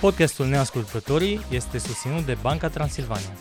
[0.00, 3.36] Podcastul Neascultătorii este susținut de Banca Transilvania.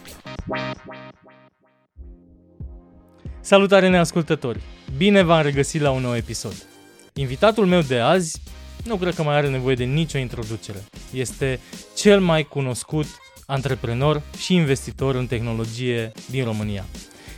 [3.39, 4.61] Salutare neascultători!
[4.97, 6.67] Bine v-am regăsit la un nou episod.
[7.13, 8.41] Invitatul meu de azi
[8.83, 10.83] nu cred că mai are nevoie de nicio introducere.
[11.13, 11.59] Este
[11.95, 13.05] cel mai cunoscut
[13.45, 16.85] antreprenor și investitor în tehnologie din România.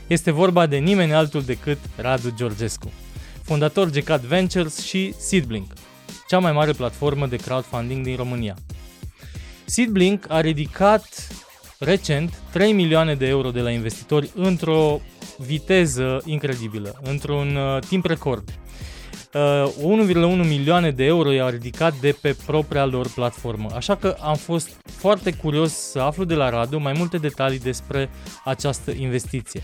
[0.08, 2.92] Este vorba de nimeni altul decât Radu Georgescu,
[3.42, 5.74] fondator GCAT Ventures și Seedblink,
[6.28, 8.56] cea mai mare platformă de crowdfunding din România.
[9.70, 11.28] Seedblink a ridicat
[11.80, 15.02] recent 3 milioane de euro de la investitori într-o
[15.38, 18.50] viteză incredibilă, într-un uh, timp record.
[19.34, 24.36] Uh, 1,1 milioane de euro i-au ridicat de pe propria lor platformă, așa că am
[24.36, 28.10] fost foarte curios să aflu de la Radu mai multe detalii despre
[28.44, 29.64] această investiție.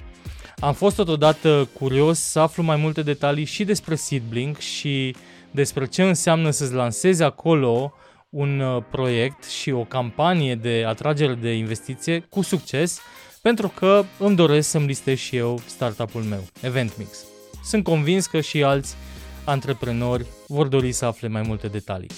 [0.60, 5.16] Am fost totodată curios să aflu mai multe detalii și despre Seedblink și
[5.52, 7.94] despre ce înseamnă să-ți lansezi acolo
[8.34, 13.00] un uh, proiect și o campanie de atragere de investiție cu succes,
[13.42, 17.18] pentru că îmi doresc să-mi listez și eu startup-ul meu, EventMix.
[17.64, 18.96] Sunt convins că și alți
[19.44, 22.10] antreprenori vor dori să afle mai multe detalii.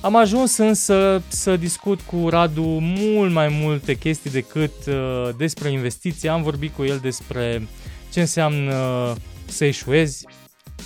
[0.00, 6.28] Am ajuns însă să discut cu Radu mult mai multe chestii decât uh, despre investiții.
[6.28, 7.68] Am vorbit cu el despre
[8.12, 10.26] ce înseamnă să eșuezi,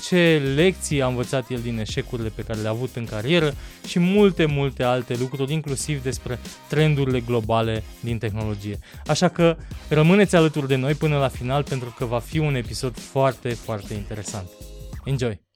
[0.04, 3.54] ce lecții a învățat el din eșecurile pe care le-a avut în carieră
[3.86, 8.78] și multe, multe alte lucruri, inclusiv despre trendurile globale din tehnologie.
[9.06, 9.56] Așa că
[9.88, 13.94] rămâneți alături de noi până la final pentru că va fi un episod foarte, foarte
[13.94, 14.48] interesant.
[15.04, 15.51] Enjoy!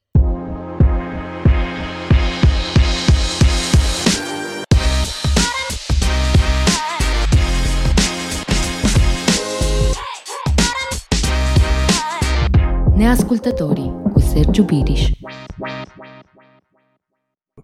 [12.97, 15.11] Neascultătorii cu Sergiu Biriș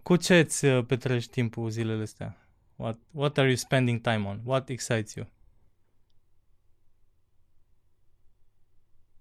[0.03, 2.37] Cu ce îți uh, petreci timpul zilele astea?
[2.77, 4.41] What, what are you spending time on?
[4.45, 5.27] What excites you?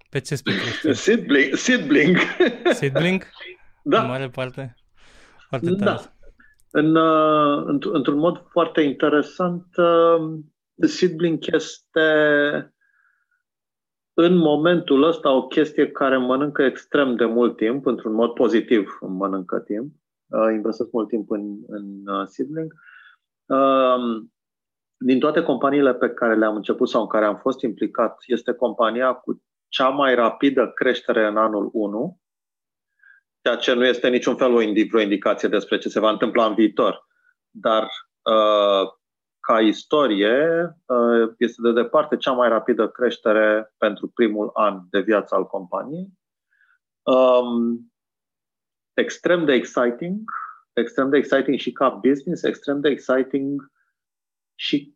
[0.10, 0.96] Pe ce îți petreci?
[0.96, 1.56] Seedblink.
[1.56, 2.18] Seedblink.
[2.74, 3.28] Seedblink?
[3.84, 4.02] Da.
[4.02, 4.76] În mare parte?
[5.48, 5.84] Foarte tare.
[5.84, 6.14] Da.
[6.72, 10.40] În, uh, într- într-un mod foarte interesant, uh,
[10.88, 12.02] Seedblink este
[14.24, 19.60] în momentul ăsta o chestie care mănâncă extrem de mult timp, într-un mod pozitiv mănâncă
[19.60, 19.94] timp.
[20.28, 22.74] Uh, investesc mult timp în, în uh, Seedlink.
[23.46, 24.22] Uh,
[24.98, 29.14] din toate companiile pe care le-am început sau în care am fost implicat, este compania
[29.14, 32.20] cu cea mai rapidă creștere în anul 1,
[33.42, 34.62] ceea ce nu este niciun fel o
[35.02, 37.08] indicație despre ce se va întâmpla în viitor.
[37.50, 37.84] Dar
[38.22, 39.01] uh,
[39.42, 45.36] ca istorie, uh, este de departe cea mai rapidă creștere pentru primul an de viață
[45.36, 46.08] al companiei.
[47.04, 47.92] Um,
[48.94, 50.32] extrem de exciting,
[50.74, 53.72] extrem de exciting și ca business, extrem de exciting
[54.56, 54.96] și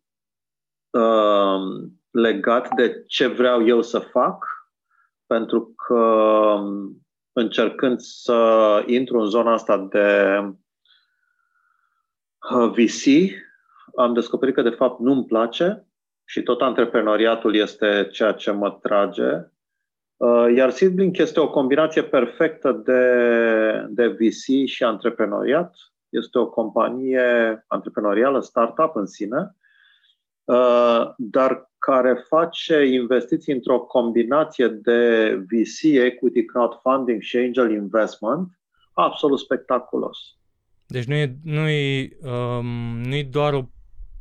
[0.90, 4.46] um, legat de ce vreau eu să fac,
[5.26, 10.38] pentru că um, încercând să intru în zona asta de
[12.50, 13.04] uh, VC,
[13.96, 15.86] am descoperit că de fapt nu-mi place
[16.24, 19.50] și tot antreprenoriatul este ceea ce mă trage.
[20.16, 25.74] Uh, iar Seedblink este o combinație perfectă de, de VC și antreprenoriat.
[26.08, 29.56] Este o companie antreprenorială, startup în sine,
[30.44, 38.48] uh, dar care face investiții într-o combinație de VC, equity crowdfunding și angel investment
[38.92, 40.18] absolut spectaculos.
[40.86, 43.62] Deci nu e, nu e, um, nu e doar o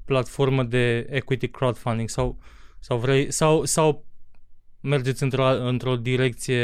[0.05, 2.38] platformă de equity crowdfunding sau,
[2.79, 4.05] sau vrei sau, sau
[4.81, 6.61] mergeți într-o, într-o direcție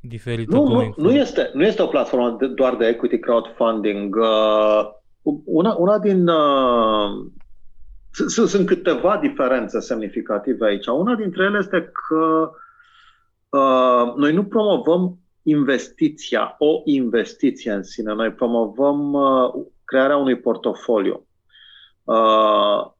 [0.00, 0.56] diferită?
[0.56, 4.16] Nu, nu, nu, este, nu este o platformă de, doar de equity crowdfunding.
[4.16, 4.98] Uh,
[5.44, 6.28] una, una din.
[6.28, 7.26] Uh,
[8.10, 10.86] sunt, sunt câteva diferențe semnificative aici.
[10.86, 12.50] Una dintre ele este că
[13.48, 18.12] uh, noi nu promovăm investiția, o investiție în sine.
[18.12, 21.26] Noi promovăm uh, crearea unui portofoliu.
[22.10, 22.90] Uh,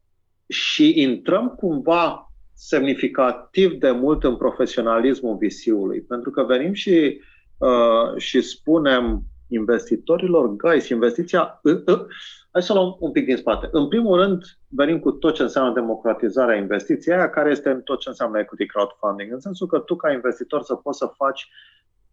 [0.46, 7.20] și intrăm cumva semnificativ de mult în profesionalismul VC-ului, pentru că venim și,
[7.58, 11.60] uh, și spunem investitorilor, guys, investiția...
[11.62, 12.06] Uh, uh,
[12.50, 13.68] hai să luăm un pic din spate.
[13.72, 18.08] În primul rând, venim cu tot ce înseamnă democratizarea investiției, aia care este tot ce
[18.08, 21.48] înseamnă equity crowdfunding, în sensul că tu, ca investitor, să poți să faci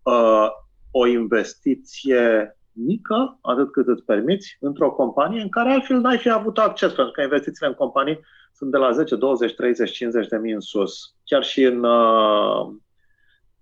[0.03, 0.47] uh,
[0.91, 6.57] o investiție mică, atât cât îți permiți, într-o companie în care altfel n-ai fi avut
[6.57, 8.19] acces, pentru că investițiile în companii
[8.53, 11.15] sunt de la 10, 20, 30, 50 de mii în sus.
[11.23, 12.67] Chiar și în, uh,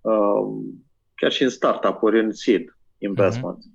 [0.01, 0.47] uh,
[1.15, 3.57] chiar și în startup-uri, în seed investment.
[3.57, 3.73] Mm-hmm.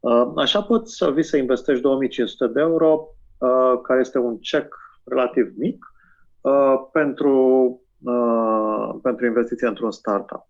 [0.00, 3.08] Uh, așa poți să vii să investești 2500 de euro
[3.38, 5.84] uh, care este un check relativ mic
[6.40, 7.36] uh, pentru,
[8.02, 10.48] uh, pentru investiția într-un startup.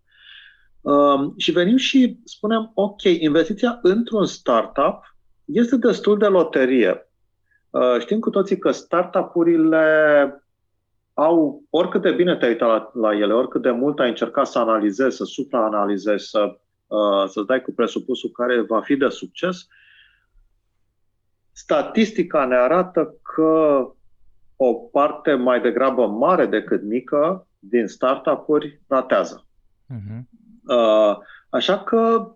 [0.81, 7.09] Uh, și venim și spunem, ok, investiția într-un startup este destul de loterie.
[7.69, 9.85] Uh, știm cu toții că startup-urile
[11.13, 14.59] au, oricât de bine te-ai uitat la, la ele, oricât de mult ai încercat să
[14.59, 19.67] analizezi, să supraanalizezi, să, uh, să dai cu presupusul care va fi de succes,
[21.51, 23.85] statistica ne arată că
[24.55, 29.45] o parte mai degrabă mare decât mică din startup-uri ratează.
[29.93, 30.21] Uh-huh.
[30.67, 31.17] Uh,
[31.49, 32.31] așa că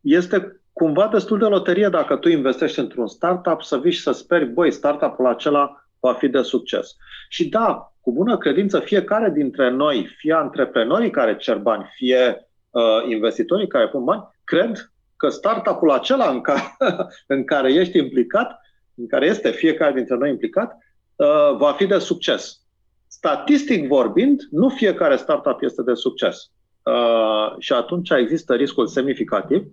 [0.00, 4.46] este cumva destul de loterie dacă tu investești într-un startup să vii și să speri,
[4.46, 6.96] băi, startup-ul acela va fi de succes.
[7.28, 12.82] Și da, cu bună credință, fiecare dintre noi, fie antreprenorii care cer bani, fie uh,
[13.08, 16.76] investitorii care pun bani, cred că startup-ul acela în care,
[17.34, 18.60] în care ești implicat,
[18.94, 20.78] în care este fiecare dintre noi implicat,
[21.16, 22.60] uh, va fi de succes.
[23.06, 26.50] Statistic vorbind, nu fiecare startup este de succes.
[26.86, 29.66] Uh, și atunci există riscul semnificativ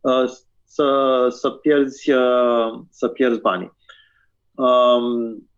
[0.00, 0.24] uh,
[0.64, 3.72] să, să, pierzi, uh, să pierzi banii.
[4.54, 5.48] Um,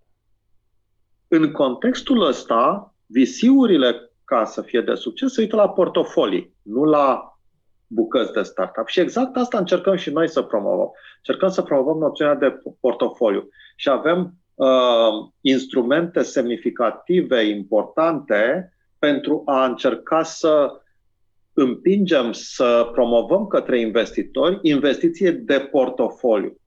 [1.29, 7.39] în contextul ăsta, visiurile ca să fie de succes se uită la portofolii, nu la
[7.87, 8.87] bucăți de startup.
[8.87, 10.91] Și exact asta încercăm și noi să promovăm.
[11.17, 13.49] Încercăm să promovăm noțiunea de portofoliu.
[13.77, 20.81] Și avem uh, instrumente semnificative, importante, pentru a încerca să
[21.59, 26.61] împingem să promovăm către investitori investiție de portofoliu.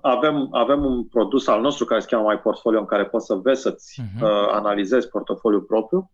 [0.00, 3.34] Avem, avem un produs al nostru care se cheamă My Portfolio, în care poți să
[3.34, 4.22] vezi să-ți uh-huh.
[4.22, 6.10] uh, analizezi portofoliul propriu.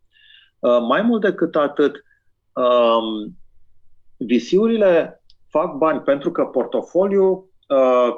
[0.59, 2.05] Uh, mai mult decât atât,
[2.53, 3.37] um,
[4.17, 8.15] visiurile fac bani pentru că portofoliu, uh,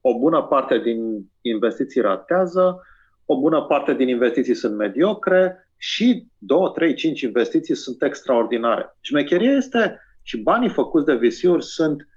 [0.00, 2.80] o bună parte din investiții ratează,
[3.24, 8.96] o bună parte din investiții sunt mediocre și 2, 3, 5 investiții sunt extraordinare.
[9.00, 12.08] Șmecheria este și banii făcuți de visiuri sunt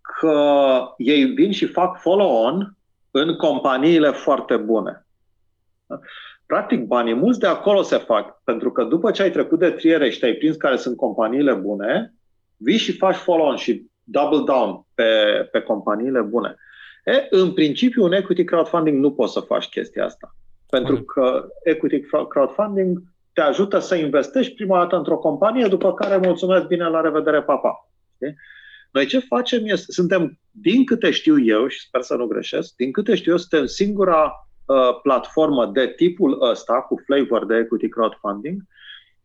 [0.00, 2.76] că ei vin și fac follow-on
[3.10, 5.06] în companiile foarte bune.
[6.46, 10.10] Practic, banii mulți de acolo se fac, pentru că după ce ai trecut de triere
[10.10, 12.14] și te-ai prins care sunt companiile bune,
[12.56, 15.04] vii și faci follow-on și double down pe,
[15.52, 16.56] pe companiile bune.
[17.04, 20.34] E, în principiu, un equity crowdfunding nu poți să faci chestia asta.
[20.78, 23.02] Pentru că equity crowdfunding
[23.32, 27.88] te ajută să investești prima dată într-o companie, după care mulțumesc bine, la revedere, papa.
[28.14, 28.36] Okay?
[28.90, 32.92] Noi ce facem este, suntem, din câte știu eu, și sper să nu greșesc, din
[32.92, 34.32] câte știu eu, suntem singura
[34.66, 38.62] uh, platformă de tipul ăsta, cu flavor de equity crowdfunding,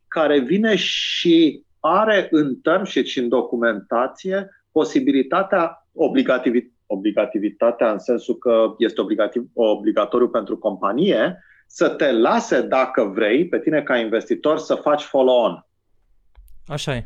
[0.07, 8.73] care vine și are în term și în documentație posibilitatea obligativit- obligativitatea în sensul că
[8.77, 14.75] este obligativ, obligatoriu pentru companie să te lase, dacă vrei, pe tine ca investitor să
[14.75, 15.65] faci follow-on.
[16.67, 17.03] Așa e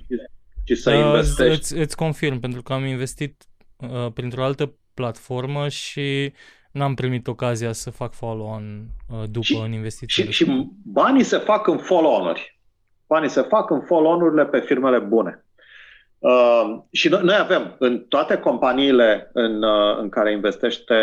[0.66, 1.54] și să uh, investești.
[1.54, 3.44] Îți, îți confirm, pentru că am investit
[3.78, 6.34] uh, printr-o altă platformă și
[6.72, 10.24] n-am primit ocazia să fac follow-on uh, după și, în investiții.
[10.24, 12.60] Și, și banii se fac în follow-on-uri.
[13.08, 15.45] Banii se fac în follow-on-urile pe firmele bune.
[16.26, 20.96] Uh, și noi, noi avem în toate companiile în, uh, în care investește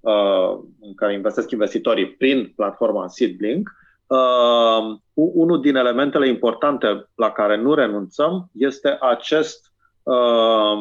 [0.00, 3.70] uh, în care investesc investitorii prin platforma Seedlink,
[4.12, 9.72] Uh, unul din elementele importante la care nu renunțăm este acest
[10.02, 10.78] uh,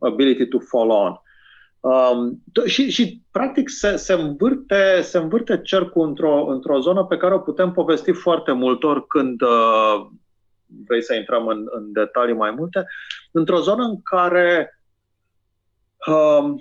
[0.00, 1.18] ability to follow on.
[1.80, 7.34] Um, și, și, practic, se, se, învârte, se învârte cercul într-o, într-o zonă pe care
[7.34, 10.06] o putem povesti foarte mult ori când uh,
[10.86, 12.86] vrei să intrăm în, în detalii mai multe,
[13.30, 14.80] într-o zonă în care
[16.06, 16.54] uh,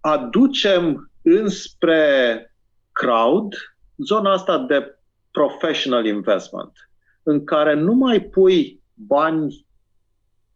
[0.00, 2.44] aducem înspre
[2.92, 3.54] crowd
[3.96, 4.98] zona asta de
[5.30, 6.90] professional investment,
[7.22, 9.66] în care nu mai pui bani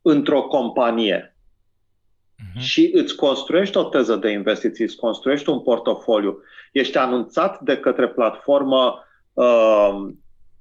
[0.03, 2.61] într-o companie uh-huh.
[2.61, 8.09] și îți construiești o teză de investiții, îți construiești un portofoliu, ești anunțat de către
[8.09, 10.09] platformă uh,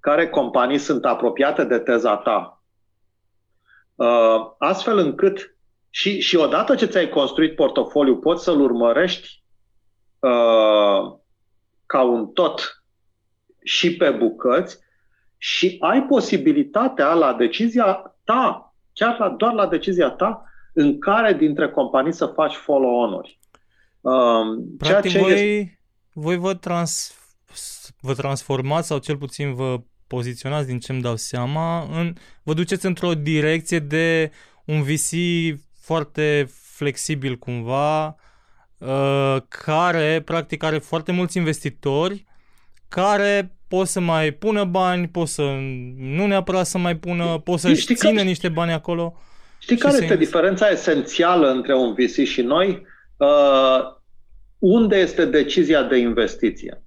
[0.04, 2.64] care companii sunt apropiate de teza ta,
[3.96, 5.56] uh, astfel încât
[5.90, 9.44] și, și odată ce ți-ai construit portofoliu, poți să-l urmărești
[10.20, 11.18] uh,
[11.86, 12.84] ca un tot
[13.64, 14.80] și pe bucăți
[15.38, 20.44] și ai posibilitatea la decizia ta, chiar la, doar la decizia ta,
[20.74, 23.40] în care dintre companii să faci follow-on-uri.
[24.02, 25.80] Um, Practic, ceea ce voi, este...
[26.14, 27.18] voi vă, trans,
[28.00, 29.78] vă transformați sau cel puțin vă
[30.14, 34.32] poziționați din ce îmi dau seama, în, vă duceți într-o direcție de
[34.66, 35.10] un VC
[35.80, 38.16] foarte flexibil cumva,
[38.78, 42.26] uh, care practic are foarte mulți investitori
[42.88, 45.42] care pot să mai pună bani, pot să
[45.98, 48.22] nu neapărat să mai pună, pot să-și țină că...
[48.22, 49.18] niște bani acolo.
[49.60, 52.86] Știi care este diferența esențială între un VC și noi?
[53.18, 53.80] Uh,
[54.60, 56.84] unde este decizia de investiție?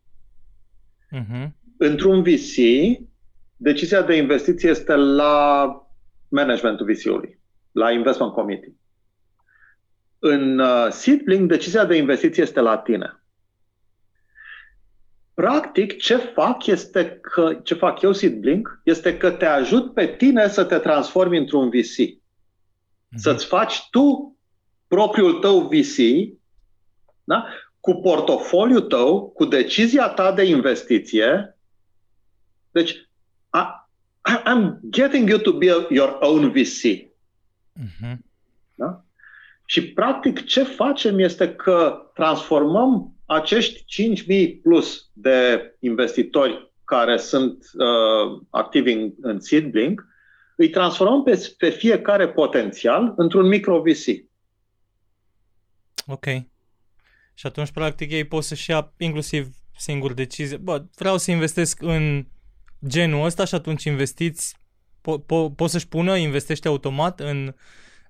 [1.12, 1.48] Uh-huh.
[1.78, 2.54] Într-un VC,
[3.56, 5.70] decizia de investiție este la
[6.28, 7.40] managementul VC-ului,
[7.72, 8.74] la investment committee.
[10.18, 13.20] În uh, Seedlink, decizia de investiție este la tine.
[15.34, 20.48] Practic, ce fac este că, ce fac eu, Seedlink, este că te ajut pe tine
[20.48, 22.04] să te transformi într-un VC.
[22.04, 23.16] Mm-hmm.
[23.16, 24.36] Să-ți faci tu
[24.88, 25.96] propriul tău VC,
[27.24, 27.46] da?
[27.80, 31.58] cu portofoliul tău, cu decizia ta de investiție.
[32.70, 33.05] Deci,
[33.54, 33.62] I,
[34.50, 37.10] I'm getting you to be your own VC.
[37.80, 38.18] Mm-hmm.
[38.74, 39.04] Da?
[39.64, 43.84] Și, practic, ce facem este că transformăm acești
[44.56, 50.06] 5.000 plus de investitori care sunt uh, activi în, în Seedblink,
[50.56, 54.24] îi transformăm pe, pe fiecare potențial într-un micro VC.
[56.06, 56.24] Ok.
[57.34, 60.56] Și atunci, practic, ei pot să-și ia inclusiv singur decizie.
[60.56, 62.26] Bă, vreau să investesc în
[62.86, 64.56] genul ăsta și atunci investiți,
[65.00, 67.54] po- po- poți să-și pună, investește automat în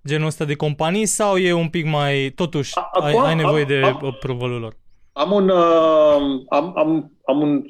[0.07, 3.69] genul ăsta de companii sau e un pic mai, totuși, Acum, ai, ai nevoie am,
[3.69, 4.77] de approval lor?
[5.13, 7.65] Am un, uh, am, am, am un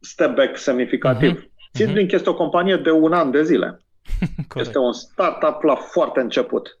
[0.00, 1.40] step back semnificativ.
[1.40, 1.50] Uh-huh.
[1.72, 2.14] Seedlink uh-huh.
[2.14, 3.82] este o companie de un an de zile.
[4.56, 6.78] este un startup la foarte început.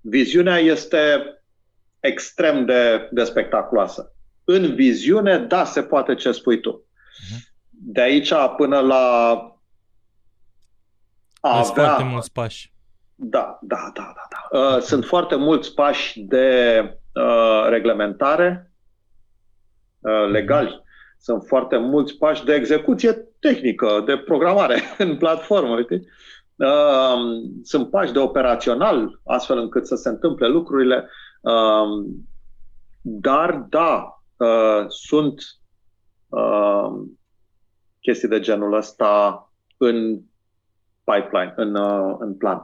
[0.00, 0.98] Viziunea este
[2.00, 4.12] extrem de, de spectaculoasă.
[4.44, 6.84] În viziune, da, se poate ce spui tu.
[6.84, 7.55] Uh-huh.
[7.88, 8.96] De aici până la
[11.40, 11.62] a avea...
[11.62, 12.72] foarte mulți pași.
[13.14, 14.28] Da, da, da, da.
[14.30, 14.58] da.
[14.58, 16.80] Uh, sunt foarte mulți pași de
[17.14, 18.70] uh, reglementare,
[20.06, 20.84] Uh, legali.
[21.18, 25.74] Sunt foarte mulți pași de execuție tehnică, de programare în platformă.
[25.74, 26.02] Uite?
[26.56, 27.18] Uh,
[27.62, 31.08] sunt pași de operațional, astfel încât să se întâmple lucrurile.
[31.40, 32.06] Uh,
[33.00, 34.20] dar, da,
[34.88, 35.42] sunt
[38.06, 39.40] chestii de genul ăsta
[39.76, 40.20] în
[41.04, 41.76] pipeline, în,
[42.18, 42.56] în plan.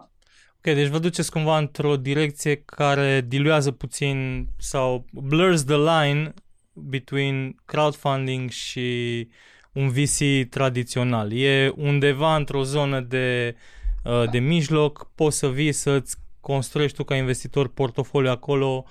[0.57, 6.35] Ok, deci vă duceți cumva într-o direcție care diluează puțin sau blurs the line
[6.73, 9.29] between crowdfunding și
[9.73, 11.33] un VC tradițional.
[11.33, 13.57] E undeva într-o zonă de,
[14.05, 18.91] uh, de mijloc, poți să vii să-ți construiești tu ca investitor portofoliu acolo, uh,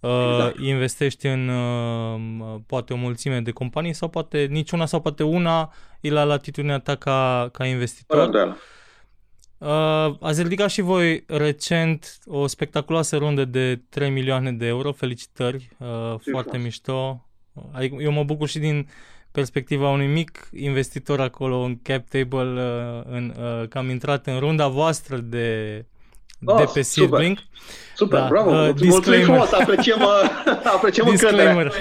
[0.00, 0.58] exact.
[0.58, 6.10] investești în uh, poate o mulțime de companii sau poate niciuna sau poate una e
[6.10, 8.28] la latitudinea ta ca, ca investitor.
[8.28, 8.56] Da, da.
[9.58, 14.92] Uh, ați ridicat și voi recent o spectaculoasă rundă de 3 milioane de euro.
[14.92, 15.86] Felicitări, uh,
[16.30, 16.62] foarte frumos.
[16.62, 17.26] mișto.
[17.72, 18.88] Adică eu mă bucur și din
[19.30, 24.38] perspectiva unui mic investitor acolo în cap table, uh, în, uh, că am intrat în
[24.38, 25.84] runda voastră de,
[26.44, 27.38] oh, de pe Seedlink.
[27.38, 27.48] Super,
[27.94, 30.30] super da, bravo, uh, mulțumim frumos, apreciem, uh,
[30.76, 31.52] apreciem încrederea.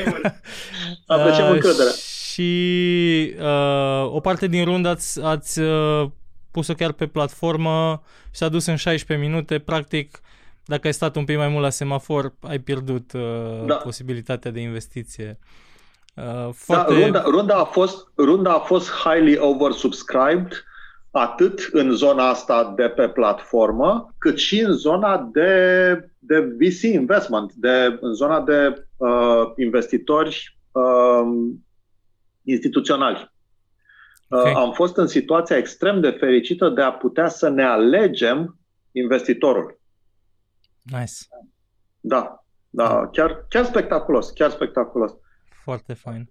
[1.05, 1.91] apreciem uh, încrederea.
[2.31, 6.09] Și uh, o parte din rundă ați, ați uh,
[6.51, 10.21] pus-o chiar pe platformă și s-a dus în 16 minute, practic
[10.65, 13.75] dacă ai stat un pic mai mult la semafor, ai pierdut uh, da.
[13.75, 15.39] posibilitatea de investiție.
[16.13, 16.93] Uh, foarte...
[16.93, 20.63] da, runda, runda, a fost, runda a fost highly oversubscribed
[21.17, 27.53] atât în zona asta de pe platformă, cât și în zona de, de VC investment,
[27.53, 31.51] de, în zona de uh, investitori uh,
[32.43, 33.31] instituționali.
[34.29, 34.51] Okay.
[34.51, 38.59] Uh, am fost în situația extrem de fericită de a putea să ne alegem
[38.91, 39.79] investitorul.
[40.81, 41.13] Nice.
[41.99, 45.11] Da, da, chiar, chiar spectaculos, chiar spectaculos.
[45.63, 46.29] Foarte fain.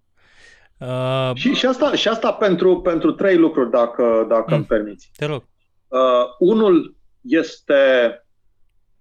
[0.78, 1.30] Uh...
[1.34, 4.56] Și, și, asta, și asta pentru, pentru trei lucruri, dacă, dacă mm.
[4.56, 5.10] îmi permiți.
[5.16, 5.42] Te rog.
[5.88, 5.98] Uh,
[6.38, 7.84] unul este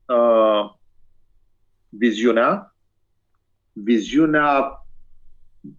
[0.05, 0.72] uh,
[1.89, 2.75] viziunea,
[3.72, 4.86] viziunea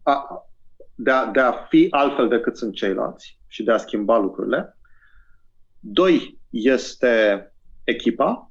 [0.03, 0.47] a,
[0.95, 4.79] de, a, de a fi altfel decât sunt ceilalți și de a schimba lucrurile.
[5.81, 7.45] Doi este
[7.85, 8.51] echipa,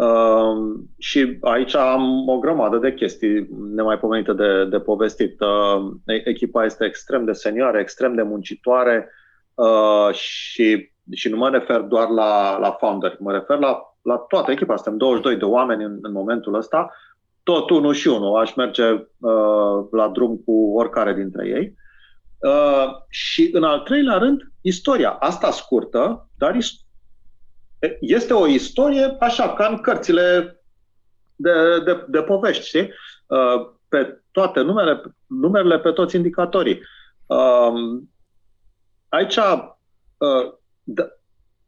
[0.00, 5.40] Uh, și aici am o grămadă de chestii nemaipomenite de, de povestit.
[5.40, 5.90] Uh,
[6.24, 9.08] echipa este extrem de senioară, extrem de muncitoare
[9.54, 14.50] uh, și, și nu mă refer doar la, la founder, mă refer la, la toată
[14.50, 14.76] echipa.
[14.76, 16.90] Suntem 22 de oameni în, în momentul ăsta,
[17.42, 18.36] tot unul și unul.
[18.36, 21.74] Aș merge uh, la drum cu oricare dintre ei.
[22.38, 25.10] Uh, și în al treilea rând, istoria.
[25.10, 26.89] Asta scurtă, dar ist-
[28.00, 30.60] este o istorie așa, ca în cărțile
[31.36, 32.92] de, de, de povești, știi?
[33.26, 36.80] uh, pe toate numele, numerele, pe toți indicatorii.
[37.26, 38.10] Um,
[39.08, 40.52] aici, uh,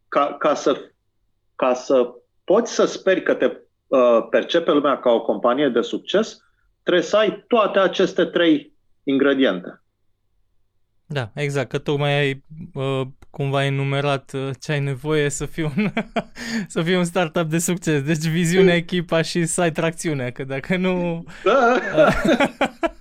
[0.07, 0.91] ca, ca, să,
[1.55, 3.57] ca să poți să speri că te
[4.29, 6.37] percepe lumea ca o companie de succes,
[6.83, 9.82] trebuie să ai toate aceste trei ingrediente.
[11.13, 12.43] Da, exact, că tocmai ai
[12.73, 15.87] uh, cumva enumerat uh, ce ai nevoie să fii un,
[16.73, 18.01] să fii un startup de succes.
[18.01, 21.23] Deci viziunea, echipa și să ai tracțiunea, că dacă nu...
[21.43, 21.75] Da.
[21.95, 22.13] Uh,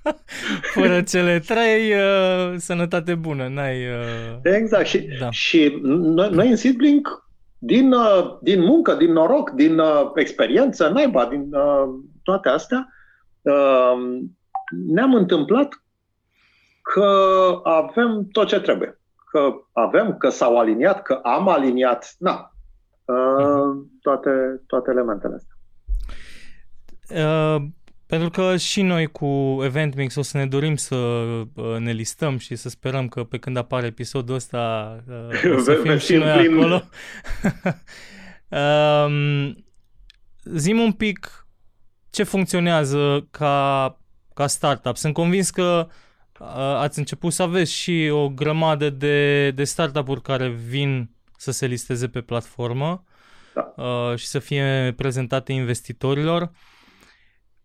[0.75, 3.77] fără cele trei, uh, sănătate bună, n-ai...
[3.77, 5.31] Uh, exact, și, da.
[5.31, 7.09] și noi, noi în Seedlink,
[7.59, 11.89] din, uh, din muncă, din noroc, din uh, experiență, naiba, din uh,
[12.23, 12.89] toate astea,
[13.43, 14.21] uh,
[14.87, 15.69] ne-am întâmplat
[16.83, 19.01] că avem tot ce trebuie.
[19.31, 22.55] Că avem, că s-au aliniat, că am aliniat, na,
[23.05, 25.57] uh, toate, toate elementele astea.
[27.25, 27.63] Uh,
[28.07, 32.39] pentru că și noi cu Event Mix o să ne dorim să uh, ne listăm
[32.39, 36.39] și să sperăm că pe când apare episodul ăsta uh, o să fim și noi
[36.39, 36.59] prim.
[36.59, 36.83] acolo.
[39.07, 39.65] um,
[40.45, 41.47] zim un pic
[42.11, 43.99] ce funcționează ca,
[44.35, 44.97] ca startup.
[44.97, 45.93] Sunt convins că uh,
[46.77, 52.09] ați început să aveți și o grămadă de, de startup-uri care vin să se listeze
[52.09, 53.05] pe platformă
[53.55, 53.83] da.
[53.83, 56.51] uh, și să fie prezentate investitorilor.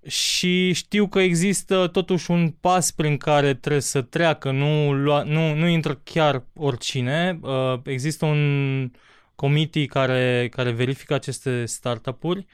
[0.08, 5.54] Și știu că există totuși un pas prin care trebuie să treacă, nu, lua, nu,
[5.54, 7.40] nu intră chiar oricine.
[7.42, 8.92] Uh, există un
[9.36, 12.46] committee care, care verifică aceste startup-uri.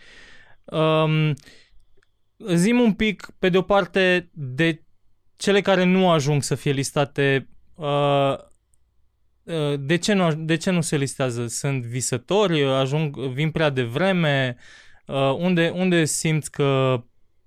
[0.66, 1.34] Um,
[2.54, 4.84] zim un pic, pe de o parte, de
[5.36, 8.34] cele care nu ajung să fie listate, uh,
[9.44, 11.48] uh, de, ce nu, de ce nu se listează?
[11.48, 12.64] Sunt visători?
[12.64, 14.58] Ajung, vin prea devreme?
[15.06, 17.04] Uh, unde, unde simți că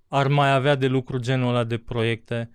[0.09, 2.51] ar mai avea de lucru genul ăla de proiecte?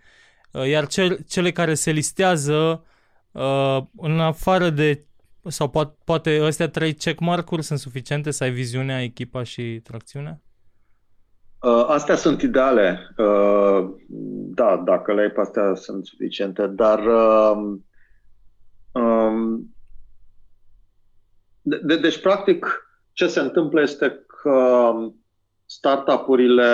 [0.52, 2.86] Uh, iar ce, cele care se listează,
[3.32, 5.06] uh, în afară de
[5.48, 10.42] sau poate, poate astea trei checkmark-uri sunt suficiente să ai viziunea, echipa și tracțiunea?
[11.62, 13.14] Uh, astea sunt ideale.
[13.18, 13.90] Uh,
[14.54, 17.78] da, dacă le ai pe astea sunt suficiente, dar uh,
[18.92, 19.76] um,
[21.62, 22.66] de, deci, practic,
[23.14, 24.94] ce se întâmplă este că
[25.66, 26.66] startup-urile,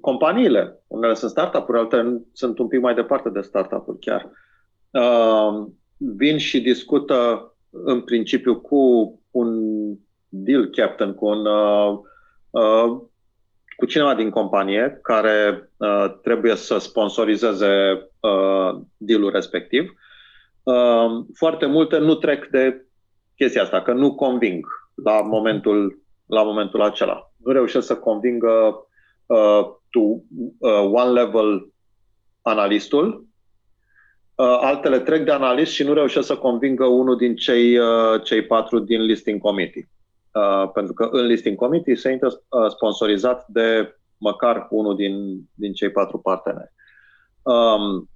[0.00, 4.30] companiile, unele sunt startup-uri, altele sunt un pic mai departe de startup-uri chiar,
[5.96, 9.58] vin și discută în principiu cu un
[10.28, 11.46] deal captain, cu un
[13.80, 17.66] cu cineva din companie care uh, trebuie să sponsorizeze
[18.20, 19.92] uh, deal-ul respectiv.
[20.62, 22.86] Uh, foarte multe nu trec de
[23.36, 24.66] chestia asta, că nu conving
[25.04, 27.32] la momentul, la momentul acela.
[27.36, 28.86] Nu reușesc să convingă
[29.26, 31.72] uh, to uh, one level
[32.42, 33.26] analistul,
[34.34, 38.42] uh, altele trec de analist și nu reușesc să convingă unul din cei, uh, cei
[38.42, 39.88] patru din listing committee.
[40.32, 45.72] Uh, pentru că în listing committee se intră uh, sponsorizat de măcar unul din, din
[45.72, 46.72] cei patru parteneri.
[47.42, 48.10] Um,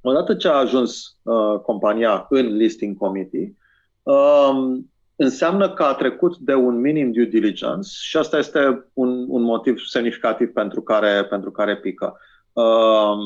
[0.00, 3.54] odată ce a ajuns uh, compania în listing committee,
[4.02, 9.42] um, înseamnă că a trecut de un minim due diligence și asta este un, un
[9.42, 12.20] motiv semnificativ pentru care, pentru care pică.
[12.52, 13.18] Um,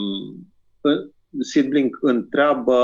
[1.40, 2.74] Seedlink întreabă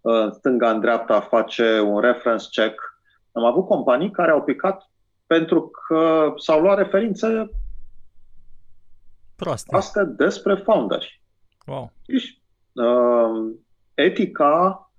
[0.00, 2.91] uh, stânga în dreapta, face un reference check
[3.32, 4.90] am avut companii care au picat
[5.26, 7.50] pentru că s-au luat referințe
[9.36, 11.22] proaste, proaste despre founderi.
[11.66, 11.92] Wow.
[12.06, 12.40] Deci,
[12.72, 13.54] uh,
[13.94, 14.90] etica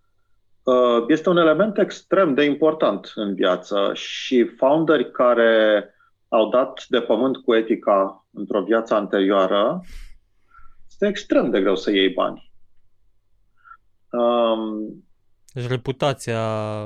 [0.63, 5.88] uh, este un element extrem de important în viață și founderi care
[6.28, 9.82] au dat de pământ cu etica într-o viață anterioară,
[10.88, 12.52] este extrem de greu să iei bani.
[14.10, 15.02] Um,
[15.53, 16.41] deci reputația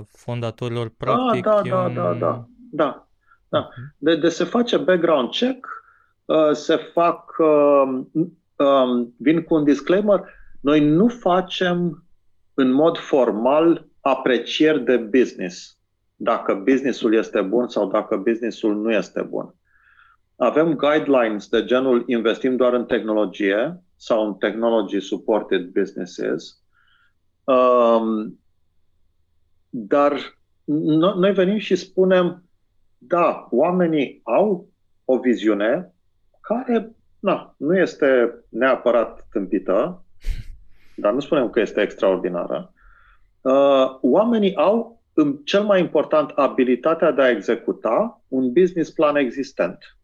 [0.08, 1.94] fondatorilor, practic, da, da, un...
[1.94, 3.08] da, da, da,
[3.50, 3.60] da.
[3.60, 3.96] Mhm.
[3.98, 5.68] De, de se face background check,
[6.26, 8.00] uh, se fac, uh,
[8.56, 10.24] uh, vin cu un disclaimer,
[10.62, 12.04] noi nu facem
[12.54, 15.78] în mod formal aprecieri de business,
[16.16, 19.56] dacă businessul este bun sau dacă businessul nu este bun.
[20.36, 26.62] Avem guidelines de genul investim doar în tehnologie sau în technology supported businesses.
[27.44, 28.40] Um,
[29.70, 30.38] dar
[31.16, 32.44] noi venim și spunem,
[32.98, 34.70] da, oamenii au
[35.06, 35.94] o viziune
[36.42, 40.04] care na, nu este neapărat tâmpită,
[40.96, 42.74] dar nu spunem că este extraordinară.
[43.42, 49.98] Uh, oamenii au, în cel mai important, abilitatea de a executa un business plan existent.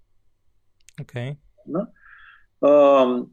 [1.02, 1.36] Ok.
[1.64, 1.90] Da?
[2.68, 3.26] uh,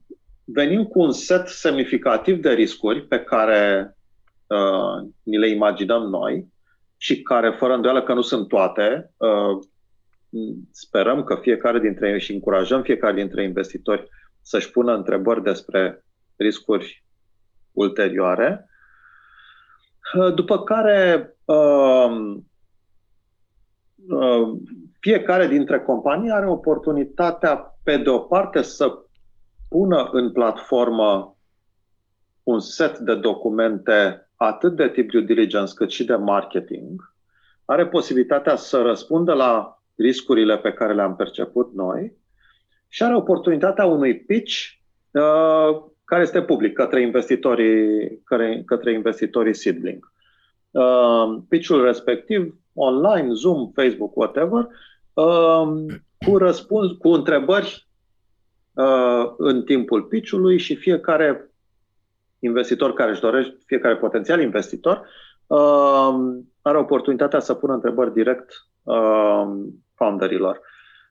[0.45, 3.97] venim cu un set semnificativ de riscuri pe care
[4.51, 6.53] uh, ni le imaginăm noi
[6.97, 9.59] și care, fără îndoială că nu sunt toate, uh,
[10.71, 14.09] sperăm că fiecare dintre ei și încurajăm fiecare dintre investitori
[14.43, 16.05] să-și pună întrebări despre
[16.37, 17.05] riscuri
[17.73, 18.69] ulterioare.
[20.15, 22.37] Uh, după care uh,
[24.09, 24.59] uh,
[25.01, 28.99] fiecare dintre companii are oportunitatea, pe de o parte, să
[29.69, 31.37] pună în platformă
[32.43, 37.13] un set de documente atât de tip due diligence cât și de marketing,
[37.65, 42.17] are posibilitatea să răspundă la riscurile pe care le-am perceput noi
[42.89, 44.53] și are oportunitatea unui pitch
[45.11, 50.13] uh, care este public către investitorii, către, către investitorii seedling.
[50.71, 54.69] Uh, pitch-ul respectiv, online, Zoom, Facebook, whatever,
[55.13, 55.85] uh,
[56.27, 57.89] cu răspuns, cu întrebări
[58.73, 61.50] uh, în timpul pitch-ului și fiecare
[62.41, 65.07] investitor care își dorește, fiecare potențial investitor,
[65.47, 66.15] uh,
[66.63, 69.45] are oportunitatea să pună întrebări direct uh,
[69.95, 70.61] founderilor.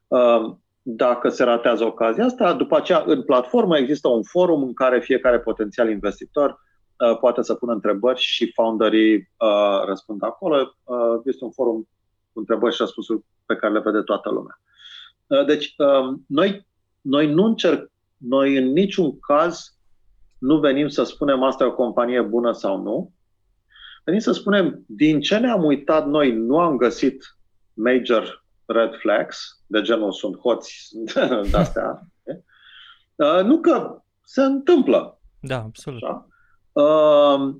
[0.07, 4.99] Uh, dacă se ratează ocazia asta, după aceea în platformă există un forum în care
[4.99, 10.75] fiecare potențial investitor uh, poate să pună întrebări și founderii uh, răspund acolo.
[10.83, 11.87] Uh, este un forum
[12.33, 14.61] cu întrebări și răspunsuri pe care le vede toată lumea.
[15.27, 16.67] Uh, deci, uh, noi,
[17.01, 19.78] noi nu încerc, noi în niciun caz
[20.39, 23.13] nu venim să spunem asta e o companie bună sau nu.
[24.03, 27.37] Venim să spunem din ce ne-am uitat noi, nu am găsit
[27.73, 30.87] major red flags, de genul sunt hoți
[31.51, 32.07] de-astea.
[33.15, 35.19] uh, nu că se întâmplă.
[35.39, 36.03] Da, absolut.
[36.03, 36.27] Așa?
[36.71, 37.55] Uh,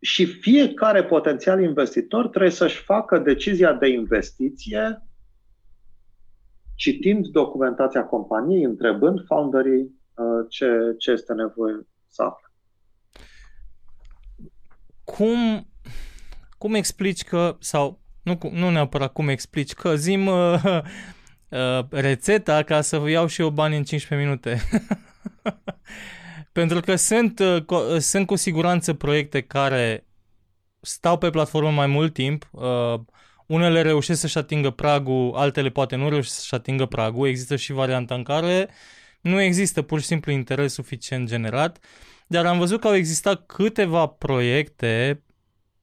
[0.00, 5.02] și fiecare potențial investitor trebuie să-și facă decizia de investiție
[6.74, 10.01] citind documentația companiei, întrebând founderii uh,
[10.48, 10.66] ce,
[10.98, 12.46] ce este nevoie să afle.
[15.04, 15.68] Cum,
[16.58, 20.62] cum explici că, sau nu, nu neapărat cum explici, că zim uh,
[21.48, 24.60] uh, rețeta ca să iau și eu bani în 15 minute.
[26.52, 30.06] Pentru că sunt, uh, co- sunt cu siguranță proiecte care
[30.80, 33.00] stau pe platformă mai mult timp, uh,
[33.46, 37.28] unele reușesc să-și atingă pragul, altele poate nu reușesc să-și atingă pragul.
[37.28, 38.68] Există și varianta în care
[39.22, 41.78] nu există pur și simplu interes suficient generat,
[42.26, 45.22] dar am văzut că au existat câteva proiecte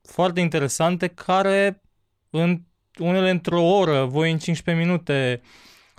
[0.02, 1.82] foarte interesante care
[2.30, 2.58] în
[3.00, 5.42] unele într-o oră, voi în 15 minute,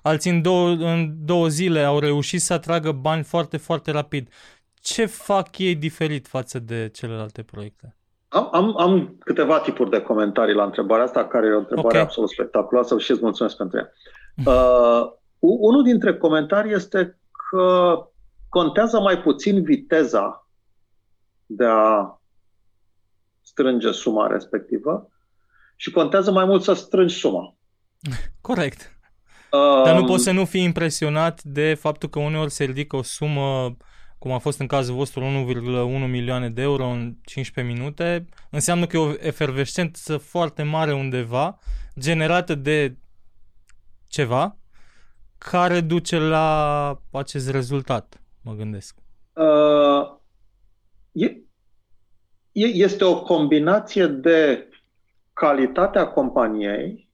[0.02, 4.28] alții în două, în două zile au reușit să atragă bani foarte, foarte rapid.
[4.74, 7.94] Ce fac ei diferit față de celelalte proiecte?
[8.28, 12.00] Am, am, am câteva tipuri de comentarii la întrebarea asta, care e o întrebare okay.
[12.00, 13.92] absolut spectaculoasă și îți mulțumesc pentru ea.
[14.46, 17.18] Uh, unul dintre comentarii este
[17.50, 17.98] că
[18.48, 20.48] contează mai puțin viteza
[21.46, 22.20] de a
[23.40, 25.08] strânge suma respectivă
[25.76, 27.56] și contează mai mult să strângi suma.
[28.40, 28.98] Corect.
[29.50, 33.02] Um, Dar nu poți să nu fii impresionat de faptul că uneori se ridică o
[33.02, 33.76] sumă,
[34.18, 38.28] cum a fost în cazul vostru, 1,1 milioane de euro în 15 minute.
[38.50, 41.58] Înseamnă că e o efervescență foarte mare undeva,
[41.98, 42.96] generată de
[44.08, 44.59] ceva,
[45.48, 48.98] care duce la acest rezultat, mă gândesc.
[49.32, 50.18] Uh,
[51.12, 51.42] e,
[52.52, 54.68] este o combinație de
[55.32, 57.10] calitatea companiei,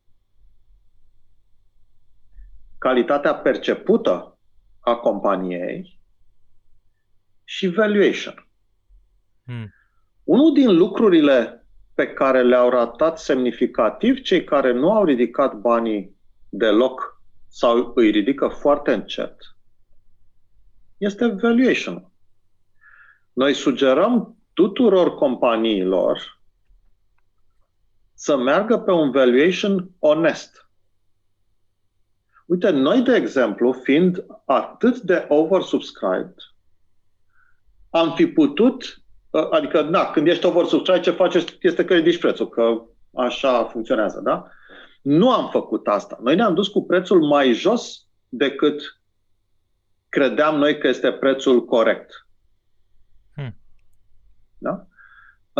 [2.78, 4.38] calitatea percepută
[4.80, 6.00] a companiei
[7.44, 8.48] și valuation.
[9.44, 9.74] Hmm.
[10.24, 16.16] Unul din lucrurile pe care le-au ratat semnificativ cei care nu au ridicat banii
[16.48, 17.15] deloc
[17.58, 19.36] sau îi ridică foarte încet
[20.96, 22.10] este valuation.
[23.32, 26.40] Noi sugerăm tuturor companiilor
[28.14, 30.68] să meargă pe un valuation onest.
[32.46, 36.34] Uite, noi, de exemplu, fiind atât de oversubscribed,
[37.90, 42.48] am fi putut, ă, adică, na, când ești oversubscribed, ce faci este că ridici prețul,
[42.48, 42.82] că
[43.14, 44.50] așa funcționează, da?
[45.06, 46.18] Nu am făcut asta.
[46.22, 49.00] Noi ne-am dus cu prețul mai jos decât
[50.08, 52.28] credeam noi că este prețul corect.
[53.34, 53.56] Hmm.
[54.58, 54.86] Da?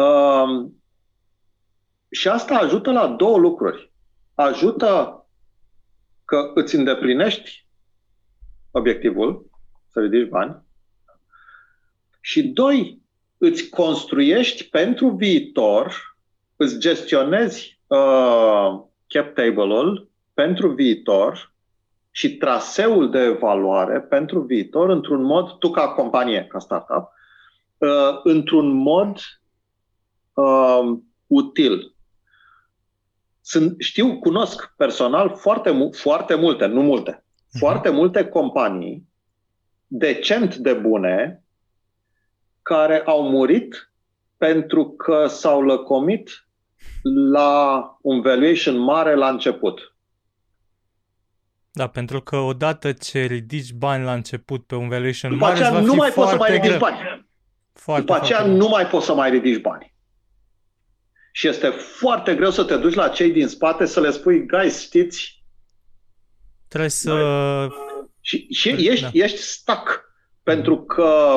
[0.02, 0.70] Uh,
[2.10, 3.92] și asta ajută la două lucruri.
[4.34, 5.20] Ajută
[6.24, 7.66] că îți îndeplinești
[8.70, 9.50] obiectivul,
[9.88, 10.62] să ridici bani,
[12.20, 13.02] și doi,
[13.38, 16.16] îți construiești pentru viitor,
[16.56, 21.54] îți gestionezi uh, cap table-ul pentru viitor
[22.10, 27.08] și traseul de evaluare pentru viitor într-un mod, tu ca companie, ca startup,
[27.78, 29.18] uh, într-un mod
[30.34, 31.94] uh, util.
[33.40, 37.58] Sunt, știu, cunosc personal foarte, foarte multe, nu multe, uh-huh.
[37.58, 39.08] foarte multe companii
[39.86, 41.44] decent de bune
[42.62, 43.92] care au murit
[44.36, 46.45] pentru că s-au lăcomit
[47.32, 49.96] la un valuation mare la început.
[51.72, 55.70] Da, pentru că odată ce ridici bani la început pe un valuation După mare, aceea
[55.72, 56.78] va nu fi mai poți să mai ridici greu.
[56.78, 57.26] bani.
[57.72, 59.94] Foarte, După aceea foarte nu mai poți să mai ridici bani.
[61.32, 64.80] Și este foarte greu să te duci la cei din spate să le spui, guys,
[64.80, 65.44] știți,
[66.68, 67.68] Trebuie să...
[68.20, 68.76] și, și Da.
[68.78, 70.04] ești, ești stuck.
[70.42, 71.36] Pentru că,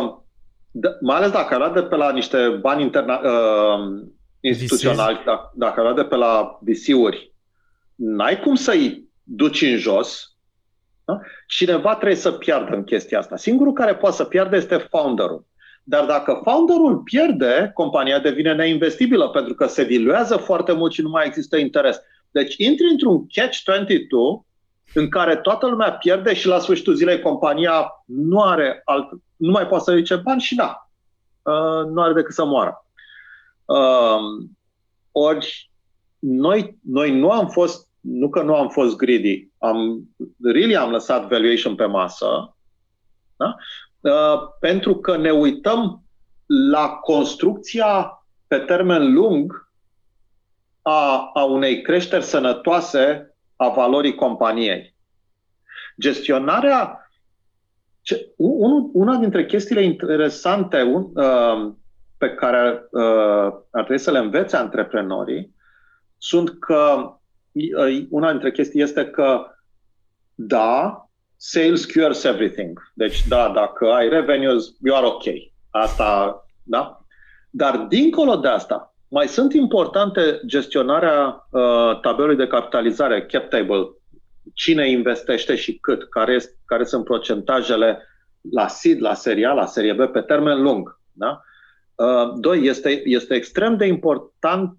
[0.71, 4.07] d- mai ales dacă ai luat de pe la niște bani interna, uh,
[4.41, 7.33] instituționali, dacă, dacă ai luat de pe la VC-uri,
[7.95, 10.35] n-ai cum să-i duci în jos.
[11.05, 11.19] Da?
[11.47, 13.35] Cineva trebuie să piardă în chestia asta.
[13.35, 15.45] Singurul care poate să piardă este founderul.
[15.83, 21.09] Dar dacă founderul pierde, compania devine neinvestibilă pentru că se diluează foarte mult și nu
[21.09, 22.01] mai există interes.
[22.31, 24.47] Deci intri într-un catch-22
[24.93, 29.67] în care toată lumea pierde și la sfârșitul zilei compania nu are alt, nu mai
[29.67, 30.89] poate să ridice bani și da,
[31.41, 32.85] uh, nu are decât să moară.
[33.69, 34.47] Uh,
[35.11, 35.71] ori
[36.19, 40.09] noi, noi nu am fost, nu că nu am fost greedy, am,
[40.43, 42.55] really am lăsat valuation pe masă,
[43.35, 43.55] da?
[43.99, 46.03] uh, pentru că ne uităm
[46.45, 49.69] la construcția pe termen lung
[50.81, 54.95] a, a unei creșteri sănătoase a valorii companiei.
[55.99, 57.09] Gestionarea,
[58.01, 61.73] ce, un, una dintre chestiile interesante un, uh,
[62.19, 63.01] pe care uh,
[63.71, 65.55] ar trebui să le învețe antreprenorii
[66.17, 67.13] sunt că
[67.51, 69.45] uh, una dintre chestii este că
[70.35, 71.03] da,
[71.35, 72.91] sales cures everything.
[72.93, 75.23] Deci da, dacă ai revenues, you are ok.
[75.69, 77.05] Asta, da?
[77.49, 83.89] Dar dincolo de asta, mai sunt importante gestionarea uh, tabelului de capitalizare, cap table,
[84.53, 88.01] cine investește și cât, care, este, care sunt procentajele
[88.51, 90.99] la seed, la seria, la serie B pe termen lung.
[91.11, 91.41] Da?
[91.99, 94.77] Uh, doi, este, este extrem de important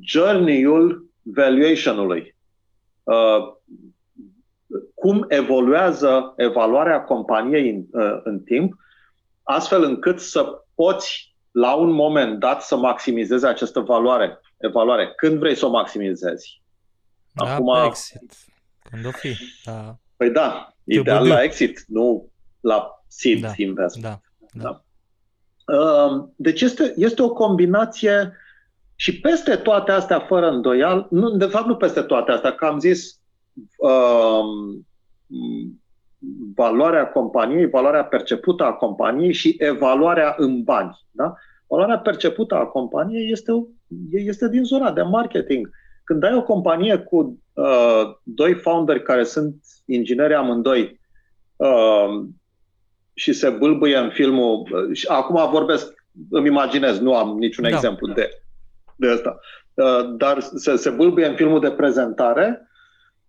[0.00, 2.34] journey-ul valuation-ului.
[3.02, 3.52] Uh,
[4.94, 8.74] cum evoluează evaluarea companiei în, uh, în timp,
[9.42, 15.12] astfel încât să poți la un moment dat să maximizezi această valoare, evaluare.
[15.16, 16.62] Când vrei să o maximizezi?
[17.32, 18.32] Da, Acum, pe exit.
[18.90, 19.36] Când o fi.
[19.64, 21.32] Da, păi da, ideal budu.
[21.32, 22.28] la exit, nu
[22.60, 24.20] la seed Da, investment.
[24.52, 24.68] da, da.
[24.70, 24.76] Uh,
[26.36, 28.32] Deci este, este o combinație
[28.94, 32.78] și peste toate astea, fără îndoial, nu, de fapt nu peste toate astea, că am
[32.78, 33.20] zis
[33.76, 34.86] um,
[36.54, 40.98] valoarea companiei, valoarea percepută a companiei și evaluarea în bani.
[41.10, 41.34] Da?
[41.66, 43.52] Valoarea percepută a companiei este,
[44.10, 45.70] este din zona de marketing.
[46.04, 51.00] Când ai o companie cu uh, doi founderi care sunt ingineri amândoi
[51.56, 52.24] uh,
[53.14, 57.70] și se bâlbâie în filmul, și acum vorbesc, îmi imaginez, nu am niciun Da.
[57.70, 58.30] exemplu de,
[58.96, 59.38] de asta,
[59.74, 62.68] uh, dar se, se bâlbâie în filmul de prezentare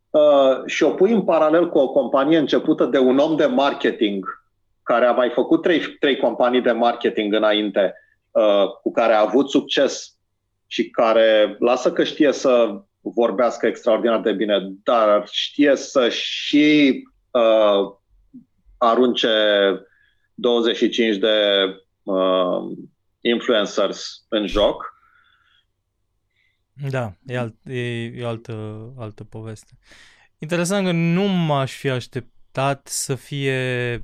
[0.09, 4.43] uh, și o pui în paralel cu o companie începută de un om de marketing
[4.83, 7.93] care a mai făcut trei, trei companii de marketing înainte,
[8.31, 10.17] uh, cu care a avut succes
[10.67, 17.93] și care lasă că știe să vorbească extraordinar de bine, dar știe să și uh,
[18.77, 19.29] arunce
[20.33, 21.65] 25 de
[22.03, 22.77] uh,
[23.21, 24.93] influencers în joc.
[26.89, 29.77] Da, e, alt, e, e o altă, altă poveste.
[30.37, 34.03] Interesant că nu m-aș fi așteptat să fie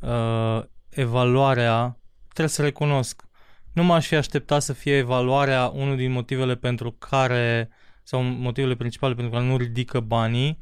[0.00, 1.98] uh, evaluarea,
[2.28, 3.28] trebuie să recunosc,
[3.72, 7.70] nu m-aș fi așteptat să fie evaluarea unul din motivele pentru care,
[8.02, 10.58] sau motivele principale pentru care nu ridică banii,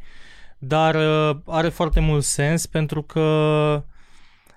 [0.59, 3.85] dar uh, are foarte mult sens pentru că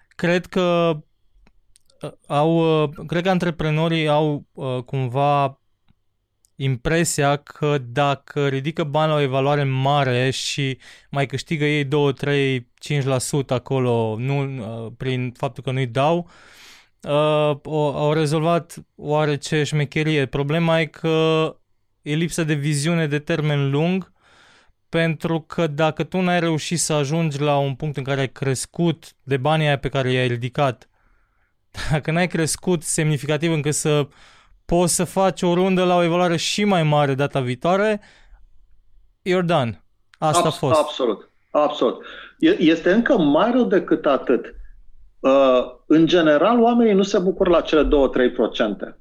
[0.08, 0.98] cred că
[2.02, 5.62] uh, au, uh, cred că antreprenorii au uh, cumva
[6.56, 10.78] impresia că dacă ridică bani la o evaluare mare și
[11.10, 12.68] mai câștigă ei 2, 3,
[13.04, 16.30] 5% acolo nu, uh, prin faptul că nu-i dau,
[17.02, 20.26] uh, o, au rezolvat oarece șmecherie.
[20.26, 21.56] Problema e că
[22.02, 24.12] e lipsă de viziune de termen lung
[24.92, 29.12] pentru că dacă tu n-ai reușit să ajungi la un punct în care ai crescut
[29.24, 30.90] de banii aia pe care i-ai ridicat,
[31.92, 34.08] dacă n-ai crescut semnificativ încât să
[34.66, 38.02] poți să faci o rundă la o evaluare și mai mare data viitoare,
[39.30, 39.84] you're done.
[40.18, 40.80] Asta a Abs- fost.
[40.80, 41.30] Absolut.
[41.52, 42.06] Absolut.
[42.58, 44.56] Este încă mai rău decât atât.
[45.20, 48.98] Uh, în general, oamenii nu se bucură la cele 2-3%.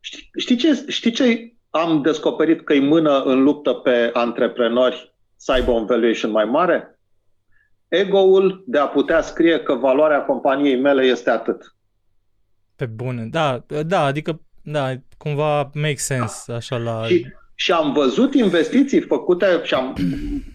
[0.00, 5.52] Știi, știi, ce, știi ce am descoperit că îi mână în luptă pe antreprenori să
[5.52, 6.98] aibă un valuation mai mare?
[7.88, 11.74] Ego-ul de a putea scrie că valoarea companiei mele este atât.
[12.76, 17.02] Pe bune, da, da, adică, da, cumva make sense, așa la...
[17.06, 19.96] Și, și am văzut investiții făcute și am,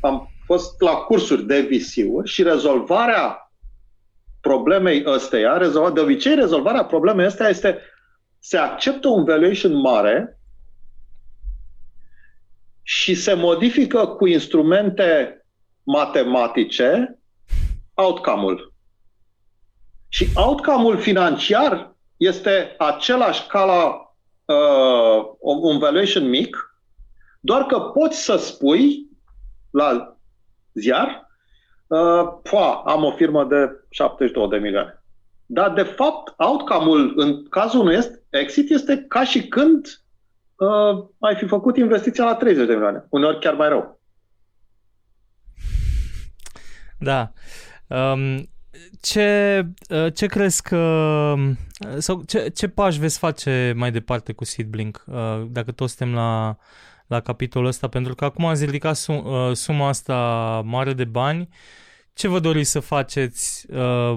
[0.02, 3.52] am fost la cursuri de VC-uri și rezolvarea
[4.42, 7.80] problemei ăsteia, rezolva, de obicei rezolvarea problemei ăsteia este
[8.40, 10.41] se acceptă un valuation mare
[12.84, 15.42] și se modifică cu instrumente
[15.84, 17.20] matematice
[17.94, 18.74] outcome-ul.
[20.08, 24.14] Și outcome-ul financiar este același ca la
[24.56, 26.76] uh, un valuation mic,
[27.40, 29.10] doar că poți să spui
[29.72, 30.18] la
[30.74, 31.30] ziar,
[31.88, 35.04] uh, poa, am o firmă de 72 de milioane.
[35.46, 40.01] Dar, de fapt, outcome-ul în cazul unui exit este ca și când
[40.66, 43.06] uh, ai fi făcut investiția la 30 de milioane.
[43.10, 44.00] Uneori chiar mai rău.
[46.98, 47.32] Da.
[47.88, 48.50] Um,
[49.02, 51.34] ce, uh, ce crezi că
[51.98, 56.58] sau ce, ce pași veți face mai departe cu Seedblink uh, dacă toți suntem la,
[57.08, 60.16] la capitolul ăsta pentru că acum ați ridicat sum, uh, suma asta
[60.66, 61.50] mare de bani
[62.14, 64.14] ce vă doriți să faceți uh,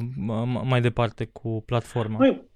[0.65, 2.17] mai departe cu platforma?
[2.17, 2.54] Păi, uh, o,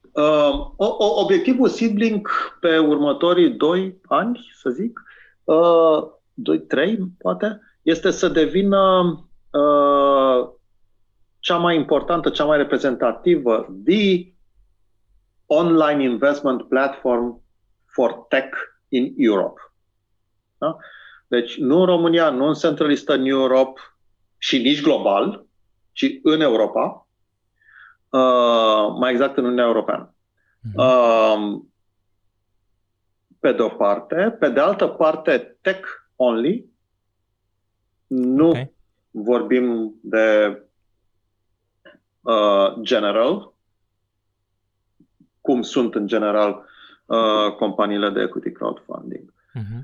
[1.23, 5.01] obiectivul Seedblink pe următorii 2 ani, să zic,
[5.45, 6.03] uh,
[6.35, 9.13] 2-3 poate, este să devină
[9.51, 10.49] uh,
[11.39, 14.33] cea mai importantă, cea mai reprezentativă, the
[15.47, 17.43] online investment platform
[17.87, 19.61] for tech in Europe.
[20.59, 20.77] Da?
[21.27, 23.81] Deci nu în România, nu în Central Eastern Europe
[24.39, 25.47] și nici global,
[25.93, 27.08] ci în Europa, uh,
[28.99, 30.15] mai exact în Uniunea Europeană.
[30.59, 30.75] Mm-hmm.
[30.75, 31.61] Uh,
[33.41, 34.37] pe de o parte.
[34.39, 36.67] Pe de altă parte, tech only.
[38.07, 38.73] Nu okay.
[39.11, 40.59] vorbim de
[42.21, 43.53] uh, general,
[45.41, 46.65] cum sunt în general
[47.07, 49.33] uh, companiile de equity crowdfunding.
[49.55, 49.81] Uh-huh.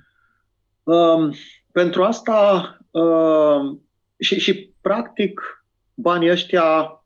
[0.83, 1.37] Uh,
[1.73, 3.77] pentru asta uh,
[4.19, 7.04] și, și practic banii ăștia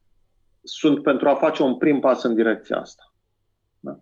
[0.62, 3.12] sunt pentru a face un prim pas în direcția asta.
[3.80, 3.98] Da?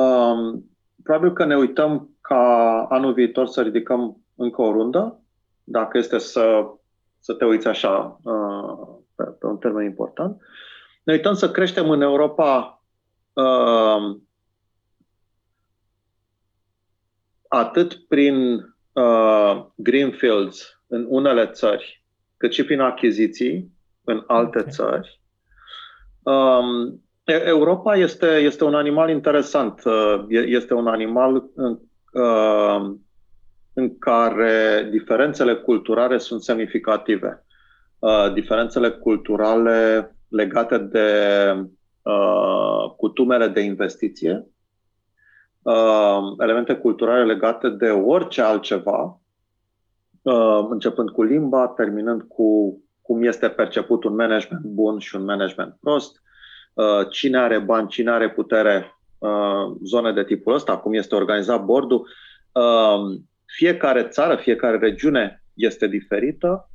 [0.00, 0.58] Uh,
[1.02, 5.20] probabil că ne uităm ca anul viitor să ridicăm încă o rundă,
[5.64, 6.66] dacă este să,
[7.18, 10.40] să te uiți așa uh, pe, pe un termen important.
[11.02, 12.82] Ne uităm să creștem în Europa
[13.32, 14.16] uh,
[17.48, 18.54] atât prin
[18.92, 22.04] uh, greenfields în unele țări,
[22.36, 23.72] cât și prin achiziții
[24.04, 24.72] în alte okay.
[24.72, 25.21] țări.
[26.22, 29.82] Um, Europa este, este un animal interesant.
[29.84, 31.78] Uh, este un animal în,
[32.12, 32.94] uh,
[33.72, 37.46] în care diferențele culturale sunt semnificative.
[37.98, 41.08] Uh, diferențele culturale legate de
[42.02, 44.46] uh, cutumele de investiție,
[45.62, 49.20] uh, elemente culturale legate de orice altceva,
[50.22, 52.81] uh, începând cu limba, terminând cu
[53.12, 56.22] cum este perceput un management bun și un management prost,
[56.72, 61.64] uh, cine are bani, cine are putere, uh, zone de tipul ăsta, cum este organizat
[61.64, 62.08] bordul.
[62.52, 66.66] Uh, fiecare țară, fiecare regiune este diferită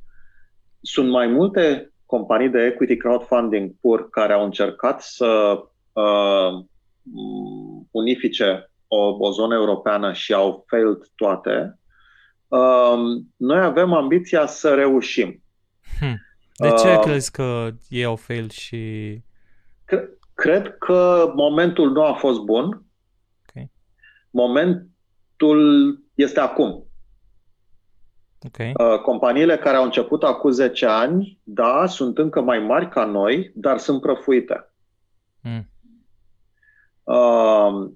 [0.80, 5.60] sunt mai multe companii de equity crowdfunding pur care au încercat să
[5.92, 6.64] uh,
[7.90, 11.78] unifice o, o zonă europeană și au failed toate.
[12.48, 12.98] Uh,
[13.36, 15.42] noi avem ambiția să reușim.
[15.98, 16.27] Hmm.
[16.58, 19.20] De ce uh, crezi că ei au failed și...
[19.84, 22.82] Cre- cred că momentul nu a fost bun.
[23.48, 23.70] Okay.
[24.30, 26.86] Momentul este acum.
[28.46, 28.72] Okay.
[28.78, 33.52] Uh, companiile care au început acum 10 ani, da, sunt încă mai mari ca noi,
[33.54, 34.72] dar sunt prăfuite.
[35.40, 35.68] Mm.
[37.02, 37.90] Uh,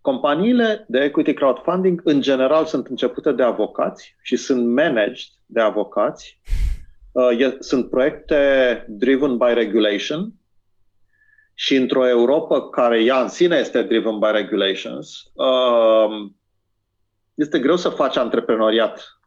[0.00, 6.40] companiile de equity crowdfunding, în general, sunt începute de avocați și sunt managed de avocați.
[7.18, 10.32] Uh, sunt proiecte driven by regulation
[11.54, 16.30] și într-o Europa care ea în sine este driven by regulations, uh,
[17.34, 19.20] este greu să faci antreprenoriat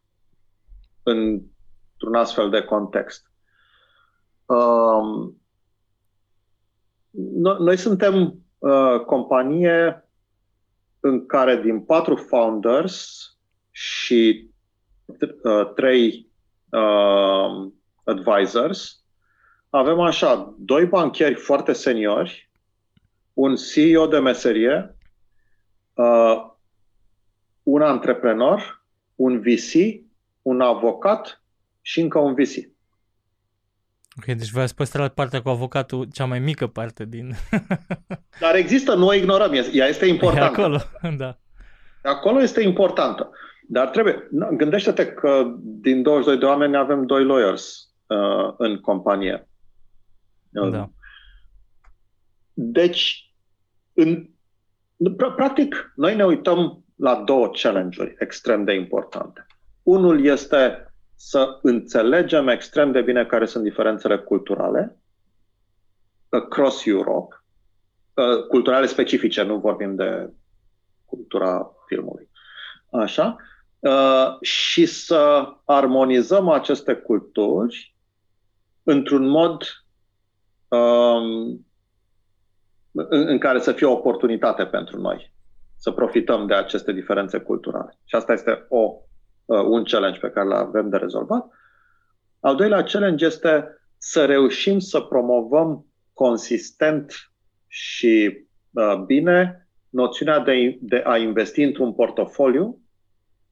[1.02, 3.30] într-un astfel de context.
[4.44, 5.40] Um,
[7.10, 10.08] no, noi suntem uh, companie
[11.00, 13.26] în care din patru founders
[13.70, 14.50] și
[15.42, 16.30] uh, trei
[16.70, 17.72] uh,
[18.04, 19.02] advisors,
[19.70, 22.50] avem așa, doi banchieri foarte seniori,
[23.32, 24.96] un CEO de meserie,
[25.94, 26.50] uh,
[27.62, 28.84] un antreprenor,
[29.14, 30.00] un VC,
[30.42, 31.42] un avocat
[31.80, 32.70] și încă un VC.
[34.18, 37.34] Ok, deci v-ați păstrat partea cu avocatul, cea mai mică parte din...
[38.40, 40.60] Dar există, nu o ignorăm, ea este importantă.
[40.60, 40.80] E acolo,
[41.16, 41.38] da.
[42.02, 43.30] Acolo este importantă.
[43.68, 49.48] Dar trebuie, gândește-te că din 22 de oameni avem doi lawyers uh, în companie.
[50.50, 50.90] Da.
[52.52, 53.32] Deci,
[53.92, 54.28] în,
[55.16, 59.46] practic, noi ne uităm la două challenge-uri extrem de importante.
[59.82, 64.96] Unul este să înțelegem extrem de bine care sunt diferențele culturale
[66.28, 67.44] across Europe,
[68.14, 70.32] uh, culturale specifice, nu vorbim de
[71.04, 72.28] cultura filmului.
[72.90, 73.36] Așa?
[73.78, 77.91] Uh, și să armonizăm aceste culturi
[78.82, 79.62] într-un mod
[80.68, 81.66] um,
[82.92, 85.32] în, în care să fie o oportunitate pentru noi
[85.82, 87.98] să profităm de aceste diferențe culturale.
[88.04, 88.94] Și asta este o,
[89.44, 91.46] uh, un challenge pe care l avem de rezolvat.
[92.40, 97.32] Al doilea challenge este să reușim să promovăm consistent
[97.66, 102.80] și uh, bine noțiunea de, de a investi într-un portofoliu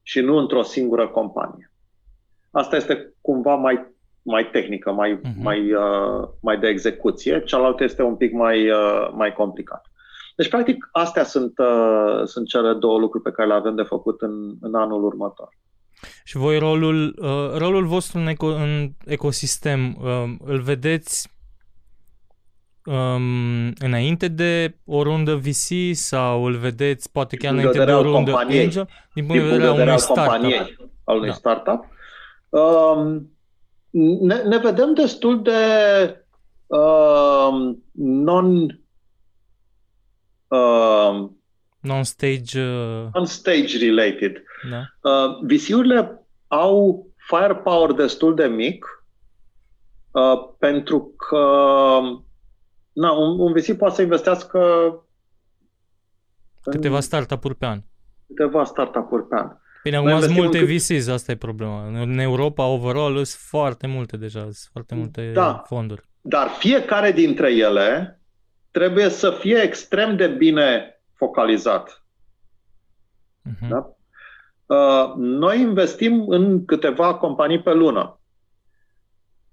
[0.03, 1.73] și nu într-o singură companie.
[2.51, 3.90] Asta este cumva mai,
[4.23, 5.43] mai tehnică, mai, uh-huh.
[5.43, 9.91] mai, uh, mai de execuție, cealaltă este un pic mai, uh, mai complicat.
[10.37, 14.21] Deci, practic, astea sunt, uh, sunt cele două lucruri pe care le avem de făcut
[14.21, 15.49] în, în anul următor.
[16.25, 21.31] Și voi rolul, uh, rolul vostru în, eco, în ecosistem, uh, îl vedeți
[22.85, 28.35] um, înainte de o rundă VC sau îl vedeți poate chiar înainte de o rundă
[28.35, 28.89] Angel?
[29.15, 30.53] Din punct de vedere al unui startup.
[31.05, 31.35] Al unui da.
[31.35, 31.85] startup.
[32.49, 33.31] Um,
[33.91, 35.61] ne, ne vedem destul de
[36.67, 38.81] um, non
[40.49, 41.41] um,
[41.81, 43.09] non-stage uh...
[43.13, 44.43] non-stage related.
[44.71, 45.11] Da.
[45.11, 49.05] Uh, VC-urile au firepower destul de mic
[50.11, 51.45] uh, pentru că
[52.93, 54.61] na, un, un VC poate să investească
[56.61, 57.81] câteva startup-uri pe an.
[58.27, 59.57] Câteva startup-uri pe an.
[59.83, 60.69] Bine, acum sunt multe cât...
[60.69, 61.87] VCs, asta e problema.
[61.87, 66.03] În Europa, overall, sunt foarte multe deja, sunt foarte multe da, fonduri.
[66.21, 68.21] Dar fiecare dintre ele
[68.71, 72.05] trebuie să fie extrem de bine focalizat.
[73.49, 73.69] Uh-huh.
[73.69, 73.95] Da?
[74.67, 78.21] Uh, noi investim în câteva companii pe lună.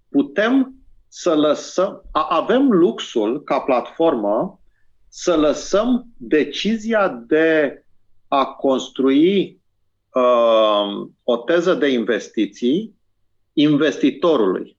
[0.09, 0.75] Putem
[1.07, 4.61] să lăsăm, avem luxul ca platformă
[5.07, 7.82] să lăsăm decizia de
[8.28, 9.57] a construi
[10.18, 12.95] uh, o teză de investiții
[13.53, 14.78] investitorului.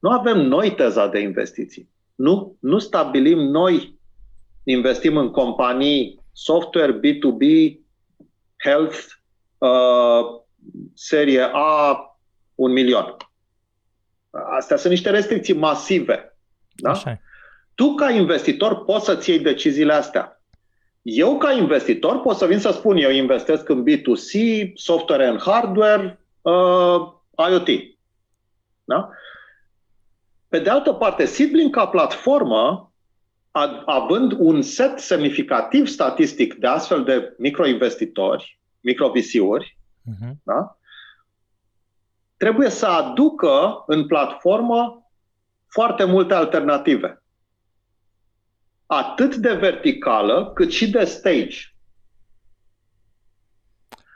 [0.00, 1.88] Nu avem noi teza de investiții.
[2.14, 3.98] Nu, nu stabilim noi,
[4.64, 7.74] investim în companii software B2B,
[8.64, 8.98] health,
[9.58, 10.40] uh,
[10.94, 11.98] serie A,
[12.54, 13.16] un milion.
[14.30, 16.36] Astea sunt niște restricții masive.
[16.74, 16.90] Da?
[16.90, 17.20] Așa.
[17.74, 20.39] Tu, ca investitor, poți să-ți iei deciziile astea.
[21.02, 24.38] Eu, ca investitor, pot să vin să spun, eu investesc în B2C,
[24.74, 27.12] software and hardware, uh,
[27.48, 27.68] IoT.
[28.84, 29.10] Da?
[30.48, 32.92] Pe de altă parte, Seedling ca platformă,
[33.84, 39.78] având un set semnificativ statistic de astfel de microinvestitori, microvisiuri,
[40.10, 40.32] uh-huh.
[40.42, 40.78] da?
[42.40, 45.10] trebuie să aducă în platformă
[45.66, 47.19] foarte multe alternative.
[48.92, 51.56] Atât de verticală, cât și de stage.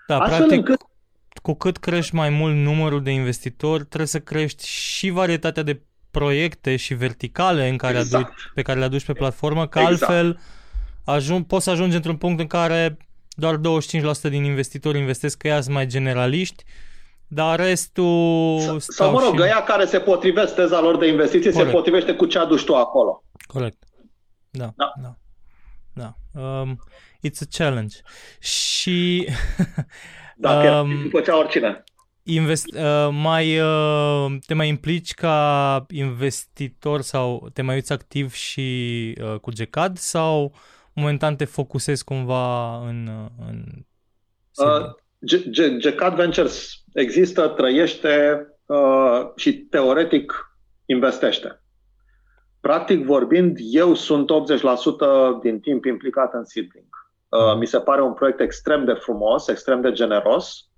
[0.07, 0.81] Da, Astfel practic, încât...
[1.43, 6.77] cu cât crești mai mult numărul de investitori, trebuie să crești și varietatea de proiecte
[6.77, 8.25] și verticale în care exact.
[8.25, 10.03] aduci, pe care le aduci pe platformă, că exact.
[10.03, 10.41] altfel
[11.05, 12.97] ajung, poți să ajungi într-un punct în care
[13.29, 13.61] doar 25%
[14.22, 16.64] din investitori investesc, că ea sunt mai generaliști
[17.27, 18.59] dar restul...
[18.61, 19.43] Sau, sau mă rog, și...
[19.43, 21.70] ăia care se potrivesc teza lor de investiții Corect.
[21.70, 23.22] se potrivește cu ce aduci tu acolo.
[23.47, 23.77] Corect.
[24.57, 24.75] Da.
[24.77, 24.93] Da.
[25.03, 25.17] da.
[25.93, 26.41] da.
[26.41, 26.79] Um,
[27.23, 27.97] it's a challenge.
[28.41, 29.29] Și...
[30.37, 31.85] da, um, după ce oricine.
[32.23, 39.19] Invest, uh, mai, uh, te mai implici ca investitor sau te mai uiți activ și
[39.21, 40.55] uh, cu GECAD sau
[40.93, 43.65] momentan te focusezi cumva în, uh, în
[44.57, 51.64] uh, GECAD Ventures există, trăiește uh, și teoretic investește.
[52.65, 57.09] Practic vorbind, eu sunt 80% din timp implicat în seedling.
[57.29, 60.69] Uh, mi se pare un proiect extrem de frumos, extrem de generos.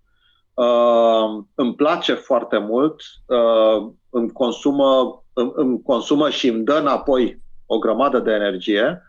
[0.55, 7.43] Uh, îmi place foarte mult, uh, îmi, consumă, îmi, îmi consumă și îmi dă înapoi
[7.67, 9.03] o grămadă de energie.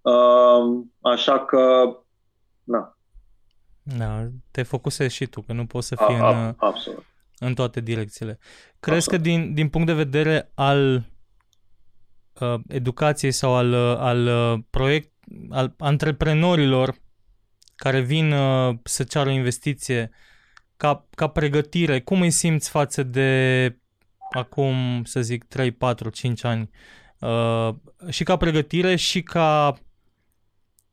[0.00, 1.82] Uh, așa că,
[2.64, 2.96] na.
[3.82, 7.04] Da, te focusezi și tu, că nu poți să fii a, a, în, absolut.
[7.38, 8.38] în toate direcțiile.
[8.80, 9.22] Crezi absolut.
[9.22, 11.10] că din, din punct de vedere al
[12.42, 15.12] uh, educației sau al, uh, al uh, proiect,
[15.50, 16.94] al antreprenorilor
[17.76, 20.10] care vin uh, să ceară o investiție
[20.76, 23.76] ca, ca pregătire, cum îi simți față de
[24.30, 26.70] acum, să zic, 3, 4, 5 ani?
[27.18, 27.74] Uh,
[28.08, 29.74] și ca pregătire și ca,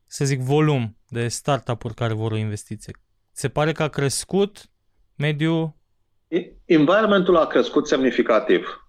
[0.05, 2.93] să zic, volum de startup-uri care vor o investiție.
[3.31, 4.69] Se pare că a crescut
[5.15, 5.75] mediul?
[6.65, 8.88] Environmentul a crescut semnificativ.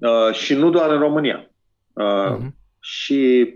[0.00, 1.50] Uh, și nu doar în România.
[1.92, 2.50] Uh, uh-huh.
[2.80, 3.54] Și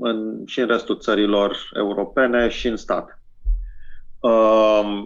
[0.00, 3.22] în, și în restul țărilor europene și în stat.
[4.20, 5.02] Uh,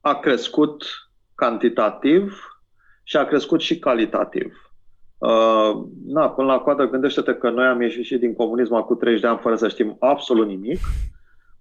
[0.00, 0.84] a crescut
[1.34, 2.54] cantitativ
[3.02, 4.72] și a crescut și calitativ.
[5.18, 9.20] Uh, na, până la coadă, gândește-te că noi am ieșit și din comunism cu 30
[9.20, 10.78] de ani fără să știm absolut nimic.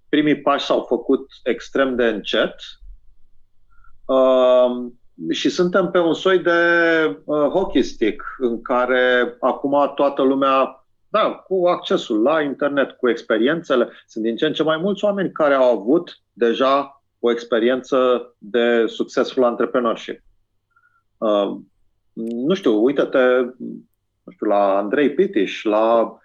[0.10, 2.56] Primii pași s-au făcut extrem de încet.
[4.06, 4.92] Uh,
[5.30, 6.52] și suntem pe un soi de
[7.24, 13.90] uh, hockey stick în care acum toată lumea, da, cu accesul la internet, cu experiențele,
[14.08, 18.86] sunt din ce în ce mai mulți oameni care au avut deja o experiență de
[18.88, 20.22] succesful antrepreneurship.
[21.18, 21.58] Uh,
[22.14, 23.20] nu știu, uită-te
[24.24, 26.18] nu știu, la Andrei Pitiș, la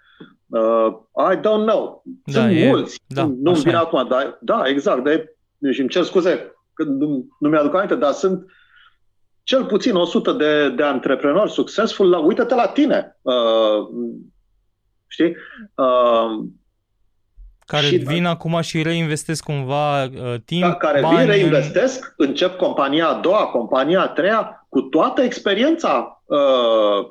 [0.47, 0.87] uh,
[1.33, 2.03] I don't know.
[2.25, 2.99] Da, sunt e, mulți.
[3.07, 5.03] Da, nu-mi vine acum, dar da, exact.
[5.03, 5.35] De,
[5.71, 8.45] și îmi cer scuze că nu, nu mi-aduc aminte, dar sunt
[9.49, 12.09] cel puțin 100 de, de antreprenori succesful.
[12.09, 13.17] La, uită-te la tine.
[13.21, 13.87] Uh,
[15.07, 15.35] știi?
[15.75, 16.45] Uh,
[17.65, 22.27] care și, vin acum și reinvestesc cumva uh, timp, da, Care bani vin, reinvestesc, în...
[22.27, 27.09] încep compania a doua, compania a treia, cu toată experiența uh,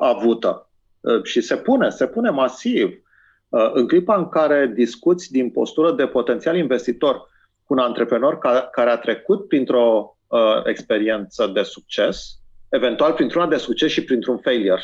[0.00, 0.70] avută.
[1.00, 3.02] Uh, și se pune, se pune masiv.
[3.48, 7.16] Uh, în clipa în care discuți din postură de potențial investitor
[7.64, 13.56] cu un antreprenor ca, care a trecut printr-o uh, experiență de succes, eventual printr-una de
[13.56, 14.82] succes și printr-un failure.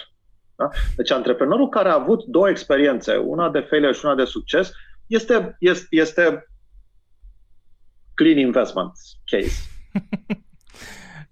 [0.56, 0.68] Da?
[0.96, 4.72] Deci antreprenorul care a avut două experiențe, una de failure și una de succes,
[5.06, 6.48] este, este, este
[8.14, 8.92] clean investment
[9.24, 9.68] case.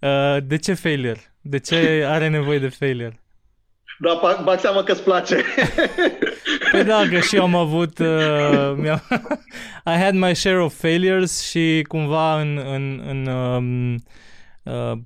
[0.02, 1.34] Uh, de ce failure?
[1.40, 3.21] De ce are nevoie de failure?
[4.02, 5.36] Da, bag seama că îți place.
[6.72, 7.98] Păi da, că și eu am avut...
[7.98, 8.76] Uh,
[9.92, 12.60] I had my share of failures și cumva în...
[12.64, 13.94] în, în um,
[14.62, 14.98] uh,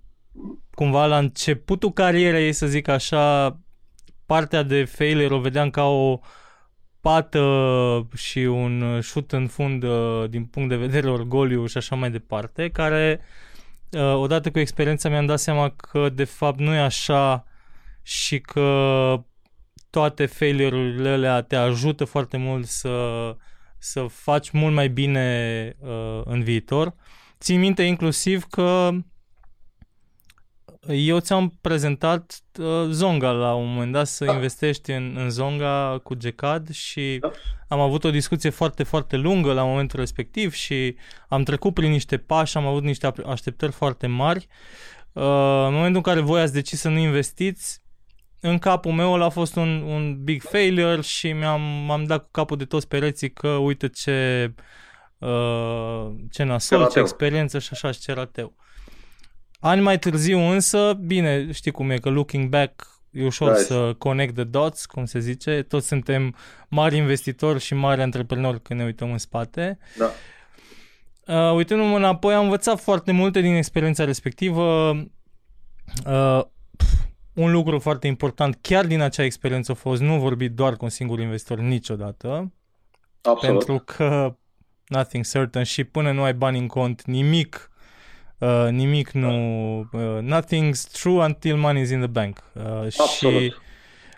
[0.75, 3.57] cumva la începutul carierei, să zic așa,
[4.27, 6.21] partea de failure o vedeam ca o
[7.01, 12.11] pată și un șut în fund uh, din punct de vedere orgoliu și așa mai
[12.11, 13.21] departe, care
[13.91, 17.47] uh, odată cu experiența mi-am dat seama că de fapt nu e așa
[18.07, 19.25] și că
[19.91, 23.37] toate failure-urile alea te ajută foarte mult să,
[23.79, 26.95] să faci mult mai bine uh, în viitor.
[27.41, 28.91] Țin minte inclusiv că
[30.89, 34.33] eu ți-am prezentat uh, Zonga la un moment dat să da.
[34.33, 37.31] investești în, în Zonga cu Gecad și da.
[37.69, 40.97] am avut o discuție foarte, foarte lungă la momentul respectiv și
[41.29, 44.47] am trecut prin niște pași, am avut niște așteptări foarte mari.
[45.13, 45.23] Uh,
[45.67, 47.85] în momentul în care voi ați decis să nu investiți,
[48.41, 52.57] în capul meu a fost un, un big failure și mi-am m-am dat cu capul
[52.57, 54.53] de toți pereții că uite ce
[55.19, 58.55] uh, ce nasol, ce experiență și așa și ce rateu.
[59.61, 63.63] Ani mai târziu însă, bine, știi cum e, că looking back e ușor nice.
[63.63, 66.35] să connect the dots, cum se zice, toți suntem
[66.69, 69.79] mari investitori și mari antreprenori când ne uităm în spate.
[69.99, 70.11] Da.
[71.27, 74.91] Uh, uitându-mă înapoi, am învățat foarte multe din experiența respectivă.
[76.07, 76.41] Uh,
[77.37, 80.91] un lucru foarte important, chiar din acea experiență a fost nu vorbi doar cu un
[80.91, 82.53] singur investitor niciodată.
[83.23, 83.57] Absolut.
[83.57, 84.37] Pentru că
[84.87, 87.71] nothing certain și până nu ai bani în cont, nimic
[88.39, 89.79] Uh, nimic nu...
[89.93, 92.43] Uh, nothing's true until money is in the bank.
[92.53, 92.63] Uh,
[92.99, 93.43] Absolut.
[93.43, 93.55] Și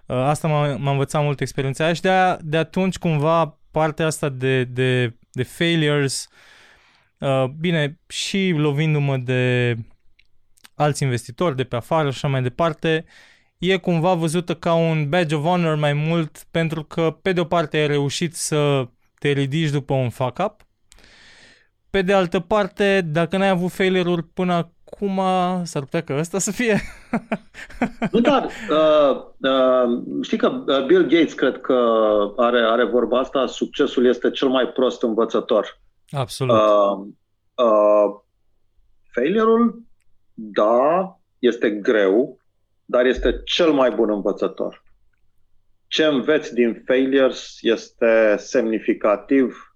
[0.06, 4.28] uh, asta m-a, m-a învățat mult experiența aia și de, de atunci cumva partea asta
[4.28, 6.28] de, de, de failures,
[7.18, 9.74] uh, bine, și lovindu-mă de
[10.78, 13.04] alți investitori de pe afară și așa mai departe,
[13.58, 17.44] e cumva văzută ca un badge of honor mai mult pentru că pe de o
[17.44, 20.66] parte ai reușit să te ridici după un fuck-up
[21.90, 25.20] pe de altă parte, dacă n-ai avut failure-uri până acum,
[25.62, 26.80] s-ar putea că ăsta să fie.
[28.12, 31.74] nu, dar uh, uh, știi că uh, Bill Gates cred că
[32.36, 35.80] are, are vorba asta, succesul este cel mai prost învățător.
[36.10, 36.56] Absolut.
[36.56, 37.08] Uh,
[37.58, 38.20] Uh,
[39.10, 39.82] failure-ul,
[40.40, 42.38] da, este greu,
[42.84, 44.84] dar este cel mai bun învățător.
[45.86, 49.74] Ce înveți din failures este semnificativ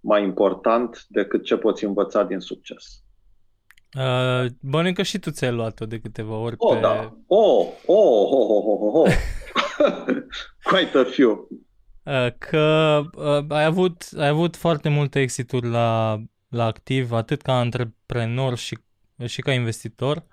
[0.00, 3.02] mai important decât ce poți învăța din succes.
[3.96, 6.80] Uh, bănuiesc că și tu ți-ai luat-o de câteva ori oh, pe...
[6.80, 7.16] da.
[7.26, 9.12] Oh, oh, oh, oh, oh, oh.
[10.70, 11.48] Quite a few.
[12.02, 17.58] Uh, că uh, ai, avut, ai avut foarte multe exituri la, la activ, atât ca
[17.58, 18.78] antreprenor și,
[19.24, 20.24] și ca investitor.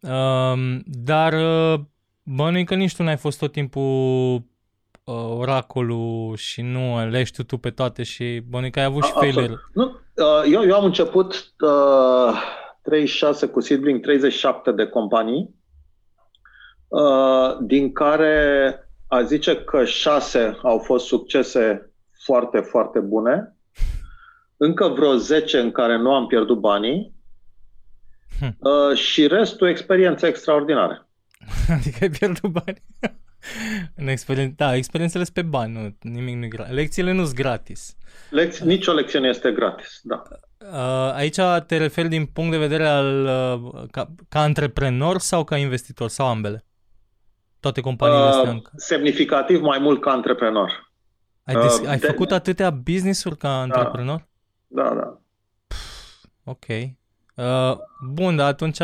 [0.00, 1.80] Uh, dar uh,
[2.22, 4.34] bănuiesc că nici tu n-ai fost tot timpul
[5.04, 9.12] uh, oracolul și nu le tu, tu pe toate și bănuiesc că ai avut și
[9.12, 9.54] failure.
[9.72, 12.40] Nu, uh, eu, eu am început uh,
[12.82, 15.54] 36 cu Seedling, 37 de companii,
[16.88, 21.92] uh, din care a zice că 6 au fost succese
[22.24, 23.56] foarte, foarte bune,
[24.56, 27.13] încă vreo 10 în care nu am pierdut banii
[28.40, 28.56] hm.
[28.58, 31.06] uh, și restul experiențe extraordinare.
[31.76, 32.82] Adică ai pierdut bani?
[33.96, 34.52] În experien...
[34.56, 36.74] Da, experiențele sunt pe bani, nu, nimic nu gratis.
[36.74, 37.96] Lecțiile nu sunt gratis.
[38.30, 40.22] Lec- nici o lecție nu este gratis, da.
[40.58, 45.56] Uh, aici te referi din punct de vedere al uh, ca, ca antreprenor sau ca
[45.56, 46.64] investitor sau ambele?
[47.60, 48.70] Toate companiile uh, astea încă.
[48.76, 50.92] Semnificativ mai mult ca antreprenor.
[51.44, 52.06] Ai, des- uh, ai de...
[52.06, 54.28] făcut atâtea business-uri ca antreprenor?
[54.66, 54.94] Da, da.
[54.94, 55.20] da.
[55.66, 56.66] Pff, ok.
[57.34, 57.76] Uh,
[58.12, 58.80] bun, dar atunci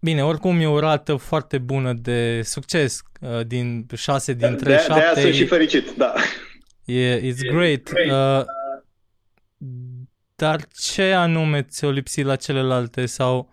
[0.00, 4.92] Bine, oricum e o rată foarte bună de succes uh, din 6 dintre de, 7.
[4.92, 6.12] De aia sunt și fericit, da.
[6.84, 7.90] E, it's great.
[7.90, 8.44] Uh,
[10.34, 13.52] dar ce anume ți-o lipsi la celelalte sau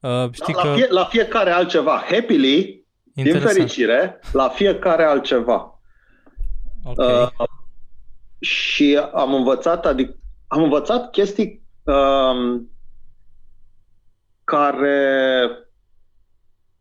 [0.00, 0.72] uh, știi la, că...
[0.74, 2.04] fie, la fiecare altceva.
[2.10, 2.84] Happily,
[3.14, 3.44] Interesant.
[3.44, 5.80] din fericire, la fiecare altceva.
[6.84, 7.22] Okay.
[7.22, 7.28] Uh,
[8.40, 12.70] și am învățat, adică am învățat chestii um,
[14.46, 15.48] care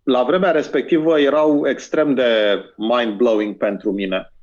[0.04, 4.34] la vremea respectivă erau extrem de mind-blowing pentru mine.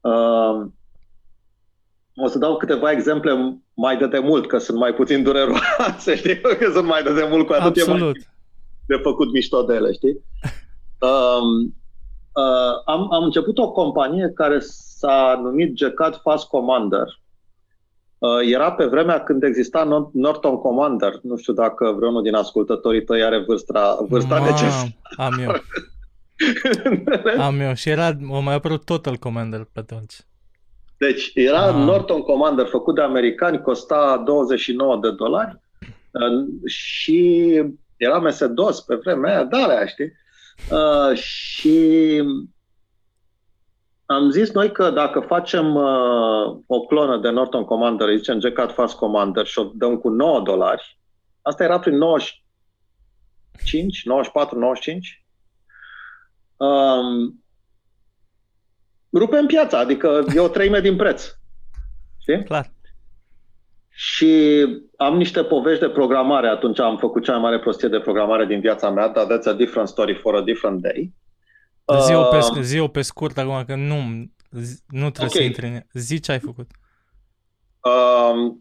[0.00, 0.66] Uh,
[2.16, 6.40] o să dau câteva exemple mai de demult, că sunt mai puțin dureroase, știi?
[6.40, 8.00] Că sunt mai de demult, cu atât Absolut.
[8.00, 8.26] e mai
[8.86, 10.24] de făcut mișto de ele, știi?
[11.00, 11.74] Um,
[12.32, 17.27] uh, am, am început o companie care s-a numit GCAD Fast Commander Uh,
[18.50, 21.18] era pe vremea când exista Norton Commander.
[21.22, 24.88] Nu știu dacă vreunul din ascultătorii tăi are vârsta, vârsta necesară.
[25.16, 25.52] Am eu.
[27.46, 27.74] am eu.
[27.74, 30.14] Și era, o mai apărut Total Commander pe atunci.
[30.98, 31.74] Deci era ah.
[31.74, 35.60] Norton Commander făcut de americani, costa 29 de dolari
[36.10, 37.42] uh, și
[37.96, 40.12] era MS-DOS pe vremea aia, da, aia, știi?
[40.70, 42.22] Uh, și
[44.10, 48.96] am zis noi că dacă facem uh, o clonă de Norton Commander, zicem GCAD Fast
[48.96, 50.98] Commander și o dăm cu 9 dolari,
[51.42, 55.24] asta era prin 95, 94, 95,
[56.56, 57.44] um,
[59.12, 61.24] rupem piața, adică e o treime din preț.
[62.20, 62.44] Știi?
[62.44, 62.70] Clar.
[63.88, 64.64] Și
[64.96, 68.60] am niște povești de programare, atunci am făcut cea mai mare prostie de programare din
[68.60, 71.12] viața mea, dar that's a different story for a different day.
[71.96, 73.96] Zi-o pe, uh, zi pe scurt acum, că nu,
[74.86, 75.28] nu trebuie okay.
[75.30, 76.70] să intri în Zi ce ai făcut.
[77.82, 78.54] Uh,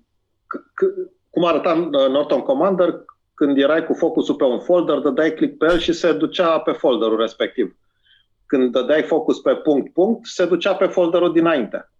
[1.29, 5.65] cum arăta uh, Norton Commander, când erai cu focusul pe un folder, dădeai click pe
[5.65, 7.77] el și se ducea pe folderul respectiv.
[8.45, 11.91] Când dădeai focus pe punct, punct, se ducea pe folderul dinainte.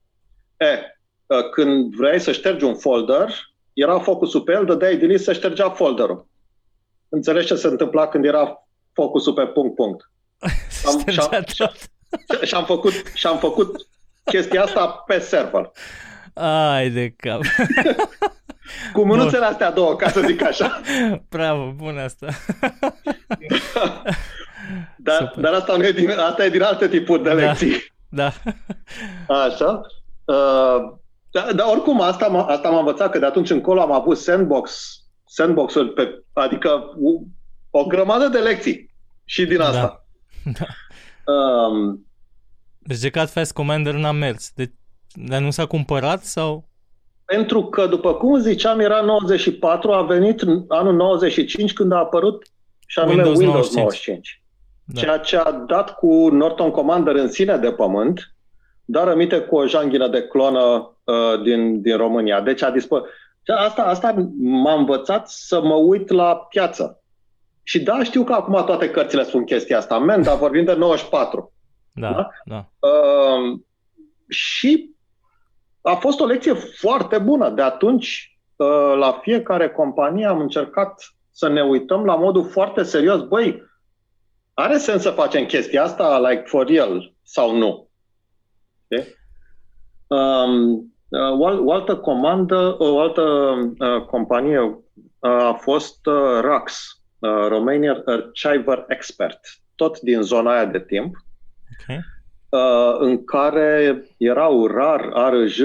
[0.57, 3.29] E, uh, când vrei să ștergi un folder,
[3.73, 6.27] era focusul pe el, dădeai delete să ștergea folderul.
[7.09, 10.11] Înțelegi ce se întâmpla când era focusul pe punct, punct.
[10.87, 11.45] Am, și-am,
[12.43, 13.87] și-am, făcut, și-am făcut
[14.23, 15.71] chestia asta pe server.
[16.33, 17.41] Ai de cap.
[18.93, 19.47] Cu mânuțele bun.
[19.47, 20.81] astea două, ca să zic așa.
[21.29, 22.27] Bravo, bun asta.
[24.95, 27.93] dar, dar asta, nu e din, asta e din alte tipuri de da, lecții.
[28.09, 28.31] Da.
[29.27, 29.81] Așa.
[30.25, 30.97] Uh,
[31.31, 34.97] dar da, oricum, asta, m- asta m-a învățat că de atunci încolo am avut sandbox,
[35.25, 36.83] sandbox-uri, pe, adică
[37.69, 38.93] o grămadă de lecții
[39.25, 39.81] și din asta.
[39.81, 40.06] Da.
[40.53, 40.65] Da.
[41.33, 42.05] Um,
[42.79, 44.51] deci Decat Fast Commander n-a mers.
[44.55, 44.71] De,
[45.13, 46.67] dar nu s-a cumpărat sau?
[47.25, 52.45] Pentru că, după cum ziceam, era 94, a venit anul 95 când a apărut
[52.85, 53.75] și anume Windows, Windows 95.
[53.75, 54.41] 95.
[54.85, 55.01] Da.
[55.01, 58.35] Ceea ce a dat cu Norton Commander în sine de pământ,
[58.85, 62.41] dar rămite cu o janghină de clonă uh, din, din România.
[62.41, 63.07] Deci a dispărut.
[63.45, 67.01] Asta, asta m-a învățat să mă uit la piață.
[67.67, 71.53] Și da, știu că acum toate cărțile spun chestia asta, men, dar vorbim de 94.
[71.91, 72.29] Da, da.
[72.45, 72.87] da.
[72.87, 73.59] Uh,
[74.27, 74.95] și
[75.81, 77.49] a fost o lecție foarte bună.
[77.49, 83.21] De atunci uh, la fiecare companie am încercat să ne uităm la modul foarte serios,
[83.21, 83.63] băi,
[84.53, 87.89] are sens să facem chestia asta, like, for real, sau nu?
[88.89, 89.15] Okay?
[90.07, 90.73] Um,
[91.07, 93.21] uh, o altă comandă, o altă
[93.79, 94.81] uh, companie uh,
[95.19, 99.39] a fost uh, RAX, uh, Romania Archiver Expert,
[99.75, 101.15] tot din zona aia de timp,
[101.81, 101.99] okay.
[102.49, 105.59] uh, în care erau RAR, ARJ,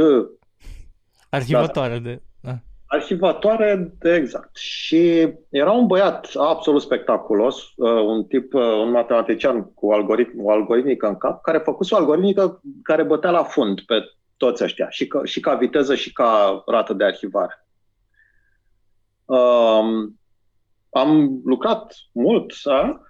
[1.33, 2.23] Arhivatoare da, de...
[2.41, 2.59] Da.
[2.87, 4.57] Arhivatoare, de exact.
[4.57, 10.51] Și era un băiat absolut spectaculos, uh, un tip, uh, un matematician cu algoritm, o
[10.51, 13.95] algoritmică în cap, care făcuse o algoritmică care bătea la fund pe
[14.37, 17.67] toți ăștia, și ca, și ca viteză și ca rată de arhivare.
[19.25, 20.21] Um,
[20.93, 23.07] am lucrat mult, a?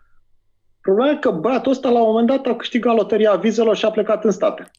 [0.80, 3.91] Problema e că băiatul ăsta la un moment dat a câștigat loteria vizelor și a
[3.91, 4.70] plecat în state.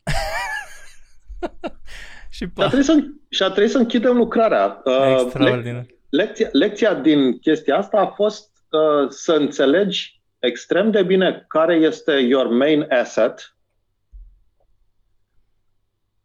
[2.30, 2.62] și, pa.
[2.62, 4.82] și, a trebuit să, și a trebuit să închidem lucrarea.
[4.84, 5.86] Uh, Extraordinar.
[6.10, 12.12] lecția, lecția din chestia asta a fost uh, să înțelegi extrem de bine care este
[12.12, 13.56] your main asset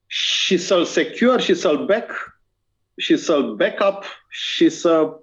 [0.06, 2.40] și să-l secure și să-l back
[2.96, 5.18] și să-l backup și să...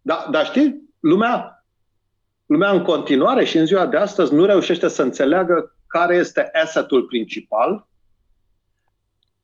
[0.00, 1.64] Da, dar știi, lumea,
[2.46, 7.02] lumea în continuare și în ziua de astăzi nu reușește să înțeleagă care este assetul
[7.02, 7.88] principal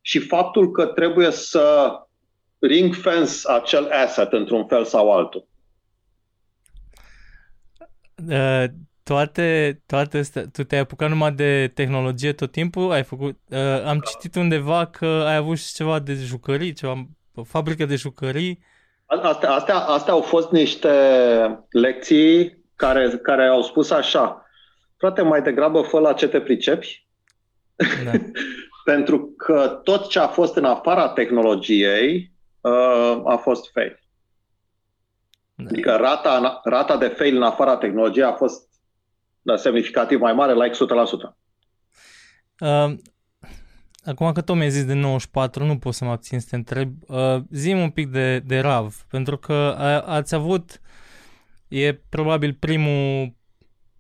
[0.01, 1.93] și faptul că trebuie să
[2.59, 5.49] ring fence acel asset într-un fel sau altul.
[8.29, 8.65] Uh,
[9.03, 12.91] toate, toate astea, tu te-ai apucat numai de tehnologie tot timpul?
[12.91, 17.07] Ai făcut, uh, am citit undeva că ai avut și ceva de jucării, ceva
[17.45, 18.63] fabrică de jucării.
[19.19, 20.89] Astea, astea, astea au fost niște
[21.71, 24.47] lecții care, care au spus așa,
[24.97, 27.07] frate, mai degrabă fă la ce te pricepi,
[28.05, 28.11] da.
[28.93, 34.01] pentru că tot ce a fost în afara tehnologiei uh, a fost fail.
[35.55, 35.65] Da.
[35.71, 38.69] Adică rata, rata de fail în afara tehnologiei a fost
[39.43, 41.37] da, semnificativ mai mare, like 100%.
[42.61, 42.95] Uh,
[44.05, 46.95] acum că tot mi-ai zis de 94, nu pot să mă abțin să te întreb.
[47.07, 50.81] Uh, zi un pic de, de RAV, pentru că a, ați avut,
[51.69, 53.35] e probabil primul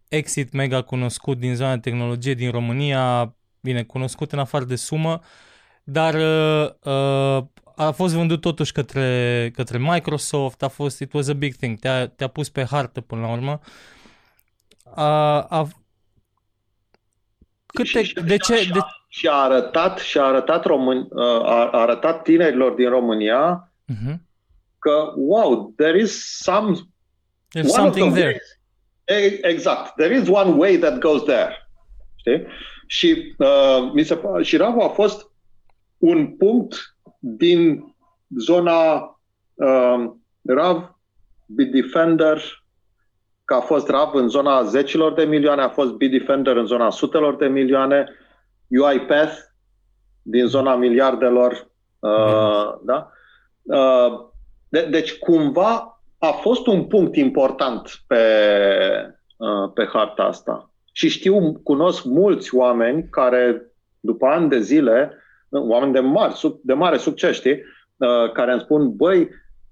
[0.08, 5.20] exit mega cunoscut din zona de tehnologie din România, bine, cunoscut în afară de sumă,
[5.84, 7.44] dar uh, uh,
[7.76, 12.08] a fost vândut totuși către, către Microsoft, a fost, it was a big thing, te-a,
[12.08, 13.60] te-a pus pe hartă până la urmă.
[14.94, 15.68] A, a,
[17.66, 18.80] câte, și, de ce, de...
[19.12, 24.14] și a arătat, și a arătat, român, a, a arătat tinerilor din România uh-huh.
[24.78, 26.76] că, wow, there is some...
[27.54, 28.40] There's something the there.
[29.08, 29.94] Ways, exact.
[29.96, 31.68] There is one way that goes there.
[32.16, 32.46] Știi?
[32.86, 35.30] Și, uh, mi se, și Ravo a fost
[35.98, 37.84] un punct din
[38.38, 38.94] zona
[39.54, 40.10] uh,
[40.42, 40.98] Rav,
[41.46, 42.64] Bitdefender,
[43.44, 47.36] că a fost RAV în zona zecilor de milioane, a fost Bitdefender în zona sutelor
[47.36, 48.08] de milioane,
[48.70, 49.34] UiPath
[50.22, 51.70] din zona miliardelor.
[51.98, 53.10] Uh, da?
[53.62, 54.28] uh,
[54.68, 58.24] de, deci, cumva, a fost un punct important pe,
[59.36, 60.70] uh, pe harta asta.
[60.92, 65.12] Și știu, cunosc mulți oameni care, după ani de zile,
[65.48, 67.62] oameni de, mari, de mare succes, știi,
[67.96, 69.28] uh, care îmi spun, băi,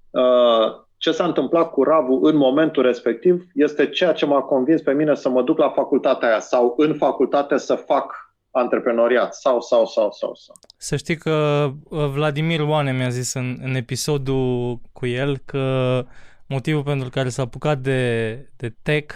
[0.09, 4.93] uh, ce s-a întâmplat cu Ravu în momentul respectiv este ceea ce m-a convins pe
[4.93, 9.85] mine să mă duc la facultatea aia sau în facultate să fac antreprenoriat sau, sau,
[9.85, 10.55] sau, sau, sau.
[10.77, 16.05] Să știi că uh, Vladimir Oane mi-a zis în, în episodul cu el că
[16.47, 19.15] motivul pentru care s-a apucat de, de tech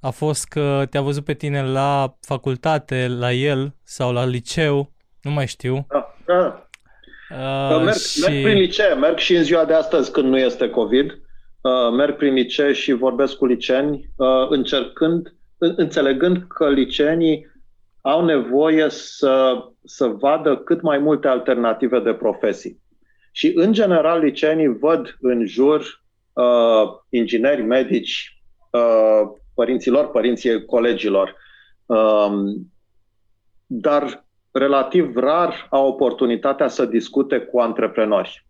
[0.00, 4.92] a fost că te-a văzut pe tine la facultate, la el sau la liceu,
[5.22, 5.86] nu mai știu.
[5.88, 6.66] Da, da.
[7.30, 8.20] Uh, merg, și...
[8.20, 11.10] merg prin licee, merg și în ziua de astăzi când nu este COVID.
[11.10, 17.51] Uh, merg prin licee și vorbesc cu liceeni, uh, încercând, înțelegând că liceenii
[18.02, 22.80] au nevoie să, să vadă cât mai multe alternative de profesii.
[23.32, 29.22] Și, în general, liceenii văd în jur uh, ingineri, medici, uh,
[29.54, 31.36] părinților, părinții colegilor.
[31.86, 32.72] Um,
[33.66, 38.46] dar relativ rar au oportunitatea să discute cu antreprenori.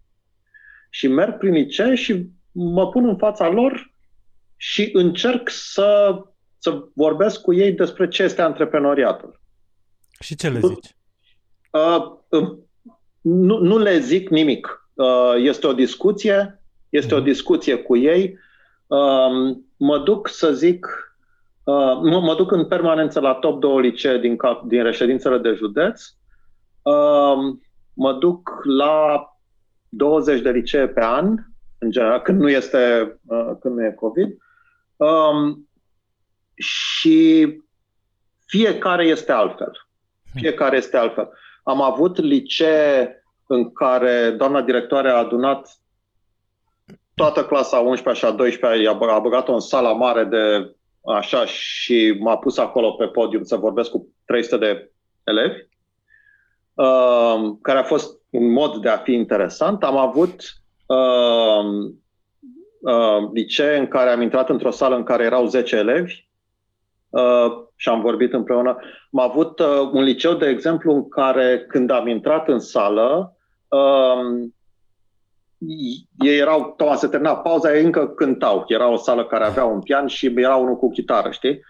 [0.90, 3.92] Și merg prin licee și mă pun în fața lor
[4.56, 6.20] și încerc să,
[6.58, 9.41] să vorbesc cu ei despre ce este antreprenoriatul.
[10.22, 10.96] Și ce le zici?
[11.70, 12.52] Uh, uh,
[13.20, 14.88] nu, nu le zic nimic.
[14.94, 17.18] Uh, este o discuție, este mm.
[17.18, 17.30] o mhm.
[17.30, 18.38] discuție cu ei.
[18.86, 20.86] Uh, mă duc să zic
[21.64, 25.52] Uh, mă, mă duc în permanență la top 2 licee din, cap, din reședințele de
[25.52, 26.02] județ.
[26.82, 27.54] Uh,
[27.94, 29.26] mă duc la
[29.88, 31.34] 20 de licee pe an,
[31.78, 34.36] în general, când nu este, uh, când nu e COVID.
[34.96, 35.68] Um,
[36.54, 37.60] și
[38.46, 39.88] fiecare este altfel.
[40.34, 41.28] Fiecare este altfel.
[41.62, 45.76] Am avut licee în care doamna directoare a adunat
[47.14, 50.74] toată clasa 11 și a 12 a băgat-o în sala mare de
[51.04, 54.90] așa și m-a pus acolo pe podium să vorbesc cu 300 de
[55.24, 55.68] elevi,
[56.74, 59.84] uh, care a fost un mod de a fi interesant.
[59.84, 60.40] Am avut
[60.86, 61.64] uh,
[62.80, 66.31] uh, licee în care am intrat într-o sală în care erau 10 elevi uh,
[67.76, 68.76] și am vorbit împreună.
[69.12, 73.36] Am avut uh, un liceu, de exemplu, în care când am intrat în sală,
[73.68, 74.50] uh,
[76.18, 78.64] ei erau, tocmai se termina pauza, ei încă cântau.
[78.66, 81.60] Era o sală care avea un pian și era unul cu chitară, știi?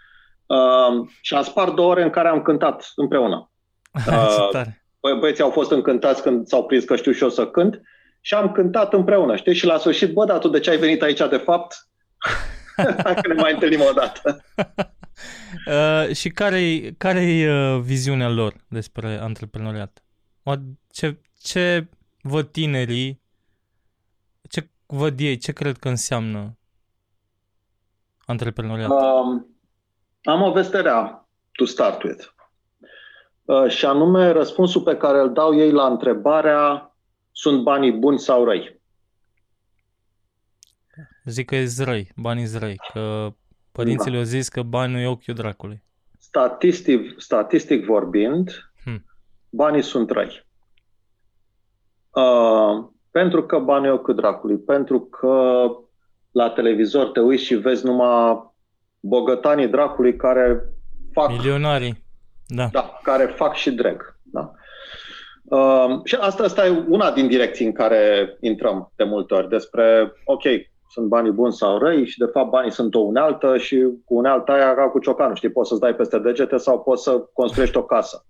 [0.47, 3.47] Uh, și am spart două ore în care am cântat împreună.
[4.07, 4.63] Uh,
[5.01, 7.81] bă, băieții au fost încântați când s-au prins că știu și eu să cânt
[8.21, 9.55] și am cântat împreună, știi?
[9.55, 11.89] Și la sfârșit, bă, dar tu de ce ai venit aici de fapt?
[13.05, 14.45] Hai că ne mai întâlnim o dată.
[15.67, 20.03] uh, și care-i, care-i uh, viziunea lor despre antreprenoriat?
[20.91, 21.89] Ce, ce
[22.23, 23.23] văd tinerii
[24.93, 25.37] văd ei?
[25.37, 26.59] Ce cred că înseamnă
[28.27, 28.91] antreprenoriat?
[28.91, 29.47] Um,
[30.23, 32.25] am o veste rea to start with.
[33.45, 36.97] Uh, și anume, răspunsul pe care îl dau ei la întrebarea
[37.31, 38.81] sunt banii buni sau răi?
[41.25, 43.35] Zic că e răi, banii răi, că
[43.73, 44.17] părinții da.
[44.17, 45.83] au zis că banii e ochiul dracului.
[46.19, 49.05] Statistic, statistic vorbind, hmm.
[49.51, 50.47] banii sunt răi.
[52.11, 55.67] Uh, pentru că banii o cât dracului, pentru că
[56.31, 58.51] la televizor te uiți și vezi numai
[59.01, 60.63] bogătanii dracului care
[61.13, 61.31] fac...
[61.31, 62.05] Milionarii,
[62.47, 62.69] da.
[62.73, 64.19] Da, care fac și drag.
[64.23, 64.53] Da?
[65.45, 70.13] Uh, și asta, asta e una din direcții în care intrăm de multe ori, despre,
[70.25, 70.43] ok,
[70.93, 74.53] sunt banii buni sau răi și de fapt banii sunt o unealtă și cu unealta
[74.53, 77.85] aia ca cu ciocanul, știi, poți să-ți dai peste degete sau poți să construiești o
[77.85, 78.27] casă.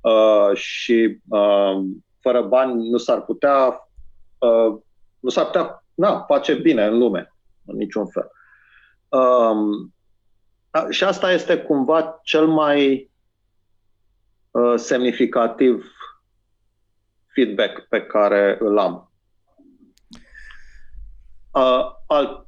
[0.00, 1.80] Uh, și uh,
[2.20, 3.88] fără bani nu s-ar putea
[4.38, 4.76] uh,
[5.20, 7.34] nu s-ar putea na, face bine în lume,
[7.66, 8.30] în niciun fel.
[9.08, 9.94] Um,
[10.90, 13.10] și asta este cumva cel mai
[14.50, 15.84] uh, semnificativ
[17.34, 19.12] feedback pe care îl am.
[21.54, 22.46] Uh, alt,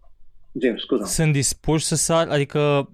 [0.60, 1.04] Jim, scuze.
[1.04, 2.90] Sunt dispuși să sar, adică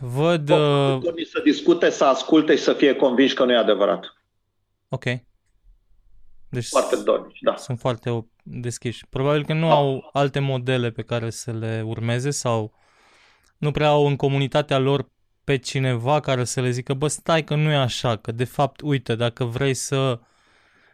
[0.00, 0.50] văd...
[0.50, 0.98] Uh...
[1.32, 4.14] Să discute, să asculte și să fie convinși că nu e adevărat.
[4.88, 5.04] Ok.
[6.48, 7.56] Deci foarte dornici, da.
[7.56, 9.06] Sunt foarte deschiși.
[9.10, 9.74] Probabil că nu da.
[9.74, 12.72] au alte modele pe care să le urmeze sau
[13.58, 15.10] nu prea au în comunitatea lor
[15.44, 18.80] pe cineva care să le zică, bă, stai că nu e așa, că de fapt,
[18.80, 20.20] uite, dacă vrei să...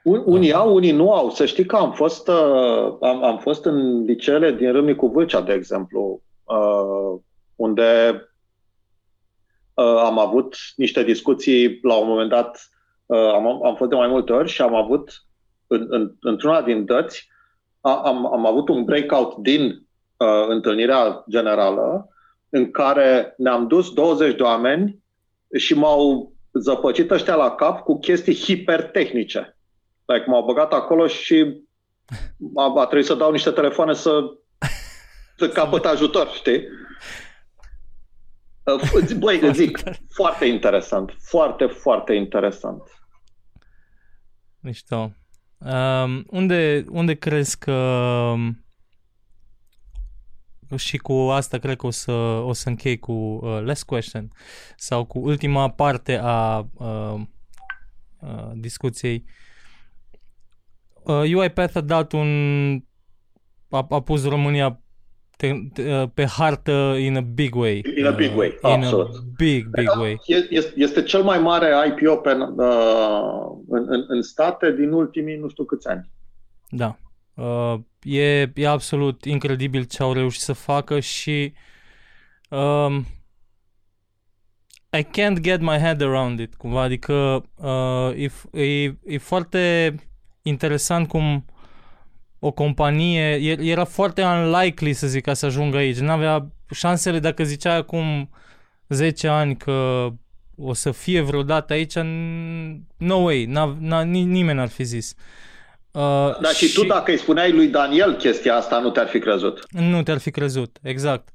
[0.05, 1.31] Unii au, unii nu au.
[1.31, 5.53] Să știi că am fost, uh, am, am fost în liceele din Râmnicu Vâlcea, de
[5.53, 7.21] exemplu, uh,
[7.57, 8.21] unde
[9.75, 12.71] uh, am avut niște discuții la un moment dat,
[13.07, 15.25] am, am fost de mai multe ori și am avut
[15.67, 17.29] în, în, într-una din dăți,
[17.81, 19.87] am, am avut un breakout din
[20.17, 22.09] uh, întâlnirea generală
[22.49, 25.03] în care ne-am dus 20 de oameni
[25.57, 29.57] și m-au zăpăcit ăștia la cap cu chestii hipertehnice.
[30.13, 31.65] Like, m-au băgat acolo și
[32.57, 34.21] a, a trebuit să dau niște telefoane să,
[35.37, 36.63] să capăt ajutor, știi?
[38.63, 41.17] Uh, băi, îți zic, foarte interesant.
[41.19, 42.83] Foarte, foarte interesant.
[44.61, 45.13] Mișto.
[45.59, 48.65] Um, unde, unde crezi că um,
[50.77, 52.13] și cu asta cred că o să,
[52.45, 54.33] o să închei cu uh, last question
[54.77, 57.21] sau cu ultima parte a uh,
[58.21, 59.25] uh, discuției.
[59.27, 59.33] Uh,
[61.05, 62.83] UiPath a dat un
[63.71, 64.81] a, a pus România
[65.37, 67.83] te, te, pe hartă in a big way.
[67.97, 69.09] In a big way, uh, absolut.
[69.09, 70.21] In a big, big da, way.
[70.27, 72.47] Este, este cel mai mare IPO pe, uh,
[73.69, 76.11] în, în, în state din ultimii nu știu câți ani.
[76.69, 76.97] Da.
[77.35, 81.53] Uh, e, e absolut incredibil ce au reușit să facă și
[82.49, 83.07] um,
[84.93, 89.95] I can't get my head around it, cumva, adică uh, e, e, e foarte
[90.43, 91.45] interesant cum
[92.39, 97.75] o companie, era foarte unlikely să zic ca să ajungă aici, n-avea șansele dacă zicea
[97.75, 98.31] acum
[98.89, 100.09] 10 ani că
[100.57, 101.95] o să fie vreodată aici,
[102.97, 105.15] no way, n-a, n-a, nimeni n-ar fi zis.
[105.91, 109.19] Uh, Dar și, și tu dacă îi spuneai lui Daniel chestia asta, nu te-ar fi
[109.19, 109.67] crezut.
[109.71, 111.29] Nu te-ar fi crezut, exact.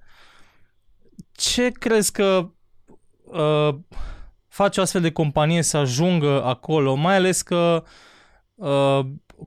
[1.31, 2.49] Ce crezi că
[3.23, 3.75] uh,
[4.47, 7.89] face o astfel de companie să ajungă acolo, mai ales că uh,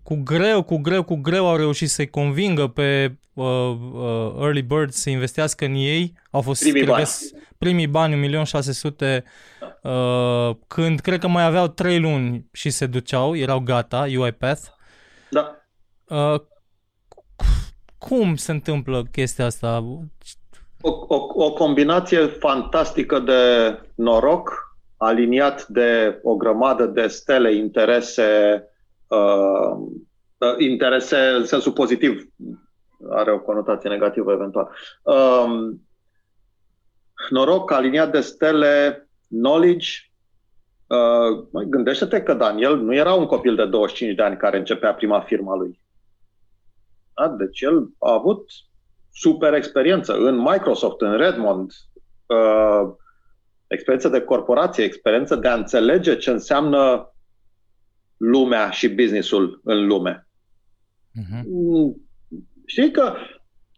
[0.03, 3.45] cu greu, cu greu, cu greu au reușit să-i convingă pe uh,
[3.93, 6.13] uh, Early Bird să investească în ei.
[6.31, 7.07] Au fost Primii cred că, bani.
[7.07, 9.25] s- primii bani, 1.600.000,
[9.83, 14.61] uh, când cred că mai aveau 3 luni și se duceau, erau gata, UiPath.
[15.31, 15.57] Da.
[16.05, 16.41] Uh,
[17.99, 19.85] cum se întâmplă chestia asta?
[20.81, 23.33] O, o, o combinație fantastică de
[23.95, 28.63] noroc, aliniat de o grămadă de stele, interese,
[29.09, 29.89] uh,
[30.39, 32.29] uh, interese în sensul pozitiv,
[33.11, 34.71] are o conotație negativă eventual.
[35.03, 35.83] Um,
[37.31, 39.89] noroc aliniat de stele, knowledge.
[40.87, 44.95] Uh, măi, gândește-te că Daniel nu era un copil de 25 de ani care începea
[44.95, 45.81] prima firma lui.
[47.15, 47.29] Da?
[47.29, 48.51] Deci el a avut
[49.13, 51.73] super experiență în Microsoft, în Redmond,
[52.27, 52.91] uh,
[53.67, 57.13] experiență de corporație, experiență de a înțelege ce înseamnă
[58.19, 60.29] lumea și businessul în lume.
[61.21, 61.43] Uh-huh.
[62.67, 63.15] Știi că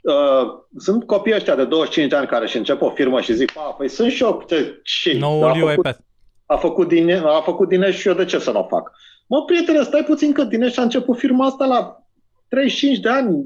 [0.02, 3.52] uh, sunt copii ăștia de 25 de ani care și încep o firmă și zic,
[3.56, 5.98] a, păi sunt și eu, ce, ce Noul a, făcut, UiPath.
[6.46, 8.90] a, făcut din, a făcut din și eu, de ce să nu o fac?
[9.26, 12.06] Mă, prietene, stai puțin că Dineș a început firma asta la
[12.48, 13.44] 35 de ani,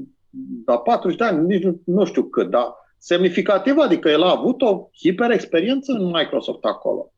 [0.65, 4.61] la 40 de ani, nici nu, nu știu cât, dar semnificativ, adică el a avut
[4.61, 7.11] o hiper experiență în Microsoft acolo.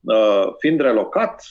[0.00, 1.42] Uh, fiind relocat,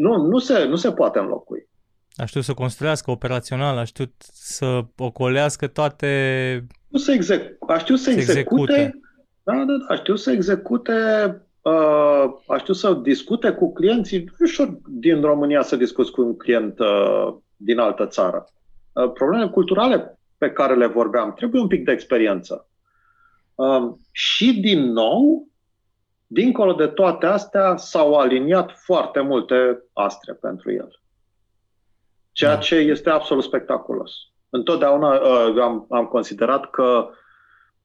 [0.00, 1.68] nu, nu, se, nu se poate înlocui.
[2.16, 6.66] A știut să construiască operațional, a știut să ocolească toate...
[6.88, 9.00] Nu să exec, a știut să Se execute, execute.
[9.42, 10.92] da, da, da, a știut să execute,
[11.62, 14.18] uh, a știut să discute cu clienții.
[14.18, 18.44] Nu e ușor din România să discuți cu un client uh, din altă țară.
[18.92, 22.68] Uh, problemele culturale pe care le vorbeam, trebuie un pic de experiență.
[23.54, 25.47] Uh, și din nou,
[26.28, 31.00] dincolo de toate astea, s-au aliniat foarte multe astre pentru el.
[32.32, 32.60] Ceea Da.
[32.60, 34.12] ce este absolut spectaculos.
[34.50, 37.08] Întotdeauna uh, am, am considerat că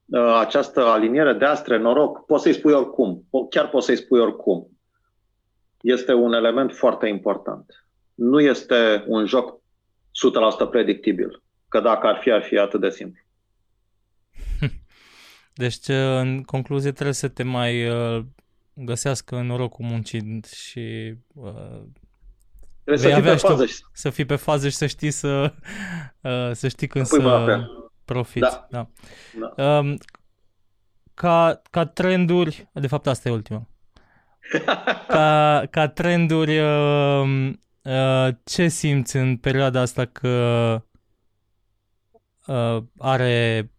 [0.05, 4.19] uh, această aliniere de astre, noroc, poți să-i spui oricum, po- chiar poți să-i spui
[4.19, 4.67] oricum.
[5.81, 7.85] Este un element foarte important.
[8.13, 9.61] Nu este un joc
[10.67, 13.21] 100% predictibil, că dacă ar fi, ar fi atât de simplu.
[15.53, 18.25] Deci, ce, în concluzie, trebuie să te mai uh,
[18.73, 21.81] găsească norocul muncind și uh,
[22.83, 24.75] Trebuie Vei să fii avea pe și tu fază și să fii pe fază și
[24.75, 25.53] să știi să,
[26.21, 27.91] uh, să știi când Pui mâna pe să el.
[28.05, 28.49] profiți.
[28.49, 28.67] Da.
[28.69, 28.89] Da.
[29.55, 29.77] Da.
[29.77, 29.97] Um,
[31.13, 33.67] ca, ca trenduri, de fapt asta e ultima.
[35.07, 37.51] Ca, ca trenduri, uh,
[37.81, 40.29] uh, ce simți în perioada asta că
[42.47, 43.72] uh, are, că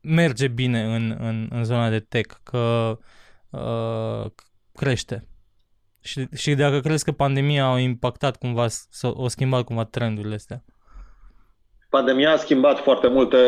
[0.00, 2.98] merge bine în, în, în zona de tech, că
[3.50, 4.30] uh,
[4.72, 5.28] crește?
[6.00, 10.64] Și, și dacă crezi că pandemia a impactat cumva, sau o schimbat cumva trendurile astea?
[11.90, 13.38] Pandemia a schimbat foarte multe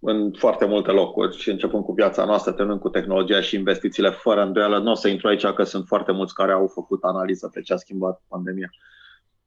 [0.00, 4.42] în foarte multe locuri și începând cu viața noastră, terminând cu tehnologia și investițiile fără
[4.42, 4.78] îndoială.
[4.78, 7.72] Nu o să intru aici că sunt foarte mulți care au făcut analiză pe ce
[7.72, 8.70] a schimbat pandemia.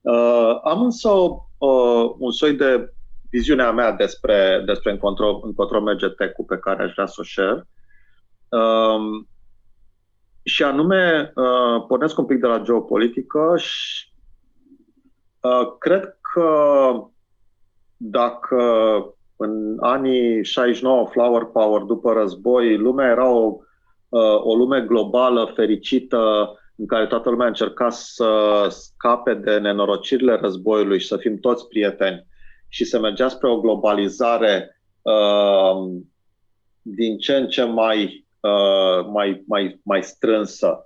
[0.02, 2.94] Uh, am însă uh, un soi de
[3.32, 7.68] viziunea mea despre, despre încotro, încotro merge tech pe care aș vrea să o share.
[8.50, 9.26] Uh,
[10.44, 14.14] și anume, uh, pornesc un pic de la geopolitică și
[15.42, 16.92] uh, cred că
[17.98, 18.64] dacă
[19.36, 23.58] în anii 69, Flower Power, după război, lumea era o,
[24.10, 31.00] uh, o lume globală, fericită, în care toată lumea încerca să scape de nenorocirile războiului
[31.00, 32.26] și să fim toți prieteni
[32.74, 36.02] și să mergea spre o globalizare uh,
[36.82, 40.86] din ce în ce mai, uh, mai, mai, mai strânsă.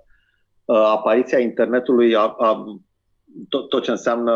[0.64, 2.64] Uh, apariția internetului a, a,
[3.48, 4.34] tot, tot ce înseamnă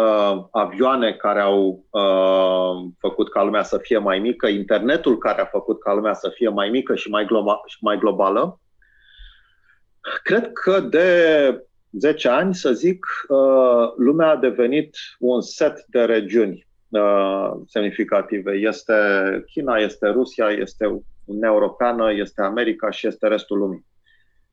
[0.51, 5.80] avioane care au uh, făcut ca lumea să fie mai mică, internetul care a făcut
[5.80, 8.61] ca lumea să fie mai mică și mai, globa, și mai globală.
[10.22, 16.53] Cred că de 10 ani, să zic, uh, lumea a devenit un set de regiuni
[16.53, 16.69] uh,
[17.66, 18.53] semnificative.
[18.53, 18.95] Este
[19.47, 23.86] China, este Rusia, este Uniunea Europeană, este America și este restul lumii.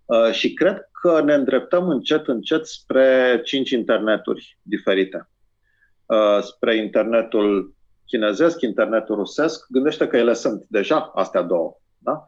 [0.05, 5.29] Uh, și cred că ne îndreptăm încet, încet spre cinci interneturi diferite.
[6.05, 7.75] Uh, spre internetul
[8.05, 9.65] chinezesc, internetul rusesc.
[9.69, 11.77] Gândește că ele sunt deja astea două.
[11.97, 12.25] Da?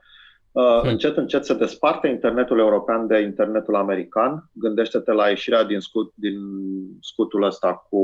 [0.51, 4.49] Uh, încet, încet se desparte internetul european de internetul american.
[4.53, 6.37] Gândește-te la ieșirea din, scut, din
[7.01, 8.01] scutul ăsta cu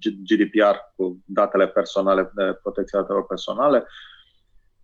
[0.00, 3.86] GDPR, cu datele personale, de protecția datelor personale.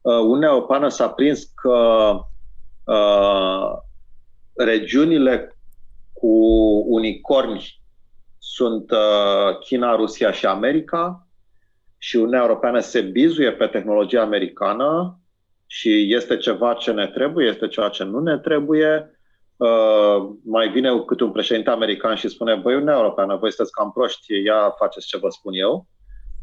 [0.00, 2.12] Uh, Uniunea Europeană s-a prins că
[2.84, 3.72] uh,
[4.54, 5.56] regiunile
[6.12, 6.36] cu
[6.86, 7.80] unicorni
[8.38, 11.26] sunt uh, China, Rusia și America
[11.98, 15.20] și Uniunea Europeană se bizuie pe tehnologia americană
[15.74, 19.18] și este ceva ce ne trebuie, este ceva ce nu ne trebuie.
[19.56, 23.92] Uh, mai vine câte un președinte american și spune, băi, Uniunea Europeană, voi sunteți cam
[23.92, 25.86] proști, ia faceți ce vă spun eu.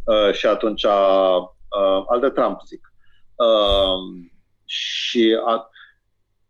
[0.05, 2.93] Uh, și atunci, uh, al de Trump, zic.
[3.35, 4.27] Uh,
[4.65, 5.69] și a,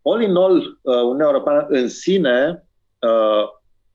[0.02, 2.66] all in all, uh, Uniunea Europeană în sine
[2.98, 3.48] uh,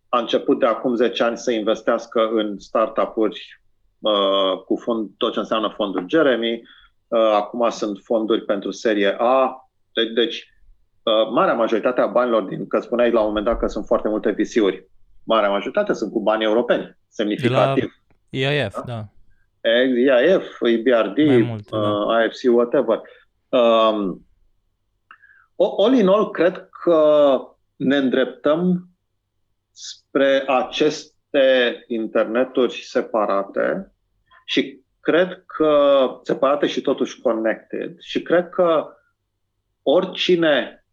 [0.09, 3.61] a început de acum 10 ani să investească în startup-uri
[3.99, 6.51] uh, cu fond, tot ce înseamnă fondul Jeremy.
[6.53, 9.69] Uh, acum sunt fonduri pentru serie A.
[9.93, 10.53] De- deci,
[11.03, 14.07] uh, marea majoritate a banilor, din, că spuneai la un moment dat că sunt foarte
[14.07, 14.87] multe VC-uri,
[15.23, 17.83] marea majoritate sunt cu bani europeni, semnificativ.
[18.29, 18.81] De la IIF, da.
[18.85, 19.07] da.
[19.69, 22.23] IIF, IBRD, mult, uh, da.
[22.23, 23.01] IFC, whatever.
[23.49, 24.25] Um,
[25.55, 27.39] all in all, cred că
[27.75, 28.89] ne îndreptăm
[29.71, 33.93] spre aceste interneturi separate
[34.45, 38.97] și cred că separate și totuși connected și cred că
[39.83, 40.85] oricine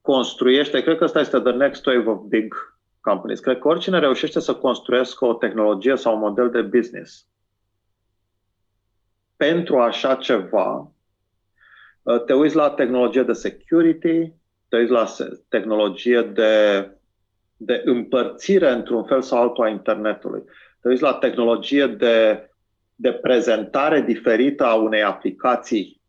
[0.00, 2.54] construiește, cred că asta este the next wave of big
[3.00, 7.26] companies, cred că oricine reușește să construiască o tehnologie sau un model de business
[9.36, 10.92] pentru așa ceva,
[12.26, 14.32] te uiți la tehnologie de security,
[14.68, 15.06] te uiți la
[15.48, 16.86] tehnologie de
[17.64, 20.42] de împărțire într-un fel sau altul a internetului.
[20.80, 22.46] Te uiți la tehnologie de,
[23.02, 26.00] de prezentare diferită a unei aplicații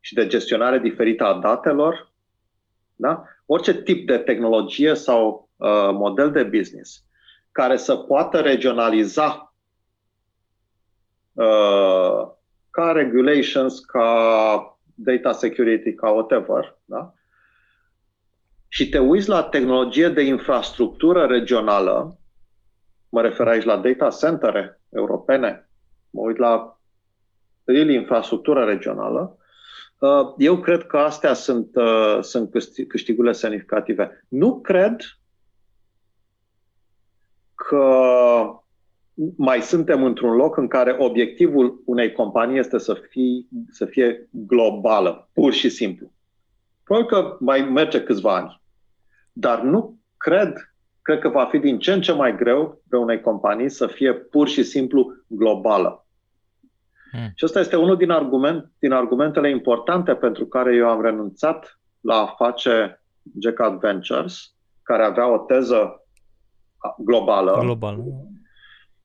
[0.00, 2.12] și de gestionare diferită a datelor.
[2.96, 3.24] Da?
[3.46, 7.04] Orice tip de tehnologie sau uh, model de business
[7.52, 9.54] care să poată regionaliza
[11.32, 12.28] uh,
[12.70, 17.14] ca regulations, ca data security, ca whatever, da?
[18.68, 22.18] și te uiți la tehnologie de infrastructură regională,
[23.08, 25.67] mă refer aici la data centere europene,
[26.10, 26.78] mă uit la
[27.64, 29.36] real infrastructură regională,
[29.98, 32.50] uh, eu cred că astea sunt, uh, sunt
[32.88, 34.24] câștigurile semnificative.
[34.28, 34.96] Nu cred
[37.54, 37.84] că
[39.36, 45.28] mai suntem într-un loc în care obiectivul unei companii este să fie, să fie globală,
[45.32, 46.12] pur și simplu.
[46.84, 48.62] Probabil că mai merge câțiva ani.
[49.32, 50.74] Dar nu cred,
[51.08, 54.14] cred că va fi din ce în ce mai greu pe unei companii să fie
[54.14, 56.06] pur și simplu globală.
[57.10, 57.32] Hmm.
[57.34, 62.14] Și ăsta este unul din, argument, din argumentele importante pentru care eu am renunțat la
[62.14, 63.02] a face
[63.40, 66.06] Jack Adventures, care avea o teză
[66.98, 67.58] globală.
[67.60, 68.04] Global.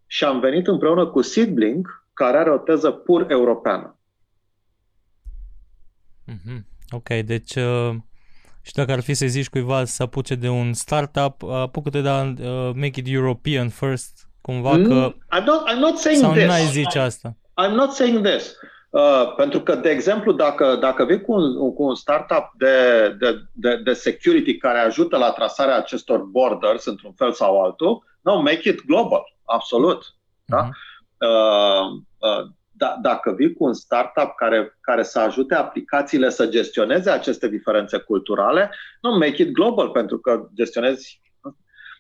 [0.06, 4.00] Și am venit împreună cu Seedblink, care are o teză pur europeană.
[6.32, 6.60] Mm-hmm.
[6.90, 7.96] Ok, deci uh,
[8.64, 12.22] și dacă ar fi să zici cuiva să apuce de un startup, apucă-te de a
[12.22, 15.14] uh, make it European first, cumva mm, că...
[15.38, 16.46] I'm not, I'm not saying sau this.
[16.46, 17.36] n-ai zice asta.
[17.66, 18.56] I'm not saying this.
[18.90, 23.44] Uh, pentru că, de exemplu, dacă, dacă vii cu un, cu un startup de, de,
[23.52, 28.70] de, de security care ajută la trasarea acestor borders într-un fel sau altul, no, make
[28.70, 30.04] it global, absolut.
[30.04, 30.46] Uh-huh.
[30.46, 30.62] Da?
[30.62, 30.72] Mhm.
[31.18, 37.10] Uh, uh, da, dacă vii cu un startup care, care să ajute aplicațiile să gestioneze
[37.10, 38.72] aceste diferențe culturale,
[39.02, 41.22] nu make it global, pentru că gestionezi.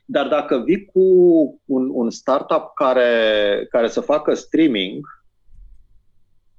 [0.06, 1.02] Dar dacă vii cu
[1.66, 5.06] un, un startup care, care să facă streaming,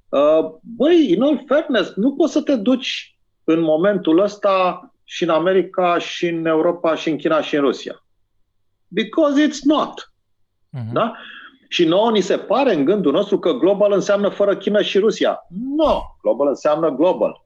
[0.09, 5.29] uh, băi, in all fairness, nu poți să te duci în momentul ăsta și în
[5.29, 8.05] America, și în Europa, și în China, și în Rusia.
[8.87, 10.13] Because it's not.
[10.77, 10.91] Uh-huh.
[10.93, 11.15] Da?
[11.67, 15.45] Și nouă ni se pare în gândul nostru că global înseamnă fără China și Rusia.
[15.49, 17.45] Nu, no, global înseamnă global.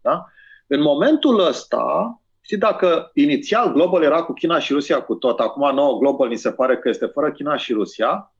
[0.00, 0.24] Da?
[0.66, 5.74] În momentul ăsta, știi, dacă inițial global era cu China și Rusia cu tot, acum
[5.74, 8.32] nouă global ni se pare că este fără China și Rusia,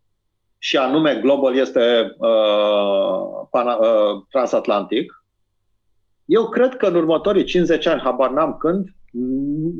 [0.58, 5.24] și anume global este uh, pana, uh, transatlantic,
[6.24, 8.88] eu cred că în următorii 50 ani, habar n-am când,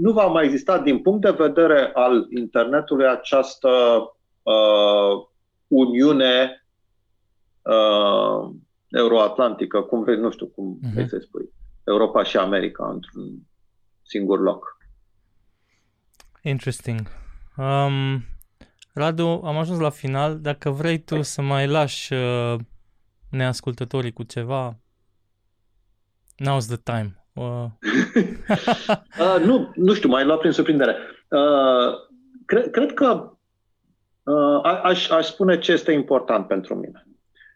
[0.01, 3.71] nu va mai exista din punct de vedere al internetului această
[4.53, 5.27] uh,
[5.67, 6.67] Uniune
[7.63, 8.55] uh,
[8.89, 10.93] Euroatlantică, cum vrei, nu știu cum uh-huh.
[10.93, 11.53] vrei să spui,
[11.85, 13.39] Europa și America într-un
[14.03, 14.77] singur loc.
[16.43, 17.01] Interesting.
[17.57, 18.25] Um,
[18.95, 20.39] Radu, am ajuns la final.
[20.41, 22.55] Dacă vrei tu să mai lași uh,
[23.31, 24.77] neascultătorii cu ceva,
[26.37, 27.25] now's the time.
[27.33, 27.45] Uh.
[29.21, 30.97] uh, nu, nu știu, mai luat prin surprindere.
[31.29, 31.95] Uh,
[32.47, 33.38] cred, cred că
[34.29, 37.07] Uh, aș, aș spune ce este important pentru mine.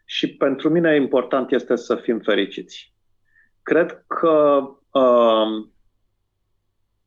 [0.05, 2.93] Și pentru mine important este să fim fericiți.
[3.61, 5.67] Cred că uh,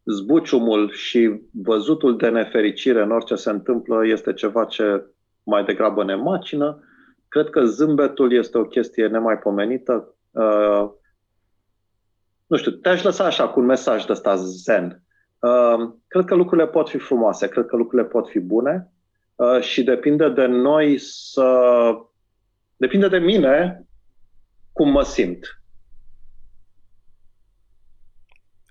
[0.04, 5.06] zbuciumul și văzutul de nefericire în orice se întâmplă este ceva ce
[5.42, 6.84] mai degrabă ne macină.
[7.28, 10.14] Cred că zâmbetul este o chestie nemaipomenită.
[10.30, 10.90] Uh,
[12.46, 15.02] nu știu, te-aș lăsa așa cu un mesaj de ăsta zen.
[15.38, 18.95] Uh, cred că lucrurile pot fi frumoase, cred că lucrurile pot fi bune uh,
[19.60, 21.90] și depinde de noi să...
[22.76, 23.86] Depinde de mine
[24.72, 25.62] cum mă simt.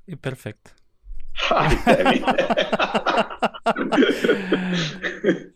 [0.05, 0.73] E perfect.
[1.35, 2.23] Hai de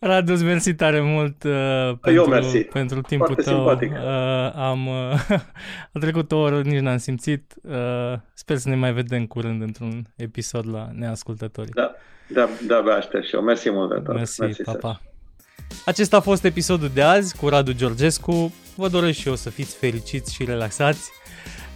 [0.00, 2.58] Radu, îți mersi tare mult uh, pentru, mersi.
[2.58, 3.54] pentru timpul Foarte tău.
[3.54, 3.90] Simpatic.
[3.92, 5.30] Uh, am, uh,
[5.94, 7.54] a trecut o oră, nici n-am simțit.
[7.62, 11.72] Uh, sper să ne mai vedem curând într-un episod la Neascultătorii.
[11.74, 11.94] Da,
[12.26, 13.42] da, da, da aștept și eu.
[13.42, 14.14] Mersi mult de tot.
[14.14, 15.00] Mersi, mersi pa, pa.
[15.86, 18.54] Acesta a fost episodul de azi cu Radu Georgescu.
[18.76, 21.10] Vă doresc și eu să fiți fericiți și relaxați.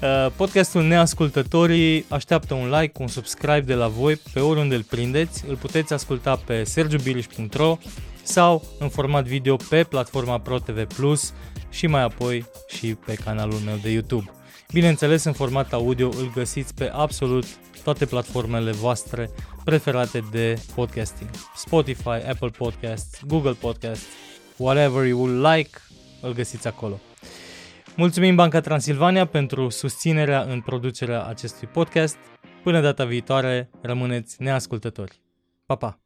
[0.04, 5.44] Uh, podcastul Neascultătorii așteaptă un like, un subscribe de la voi pe oriunde îl prindeți.
[5.48, 7.78] Îl puteți asculta pe sergiubiliș.ro
[8.22, 11.32] sau în format video pe platforma ProTV Plus
[11.70, 14.30] și mai apoi și pe canalul meu de YouTube.
[14.72, 17.46] Bineînțeles, în format audio îl găsiți pe absolut
[17.82, 19.30] toate platformele voastre
[19.64, 21.30] preferate de podcasting.
[21.56, 24.04] Spotify, Apple Podcasts, Google Podcasts,
[24.56, 25.80] whatever you will like,
[26.20, 27.00] îl găsiți acolo.
[27.96, 32.16] Mulțumim Banca Transilvania pentru susținerea în producerea acestui podcast.
[32.62, 35.20] Până data viitoare, rămâneți neascultători.
[35.66, 35.98] Pa, pa!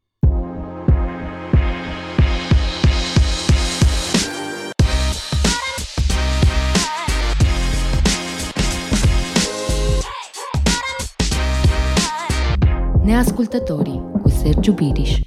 [13.04, 15.18] Neascultătorii cu Sergiu Biriș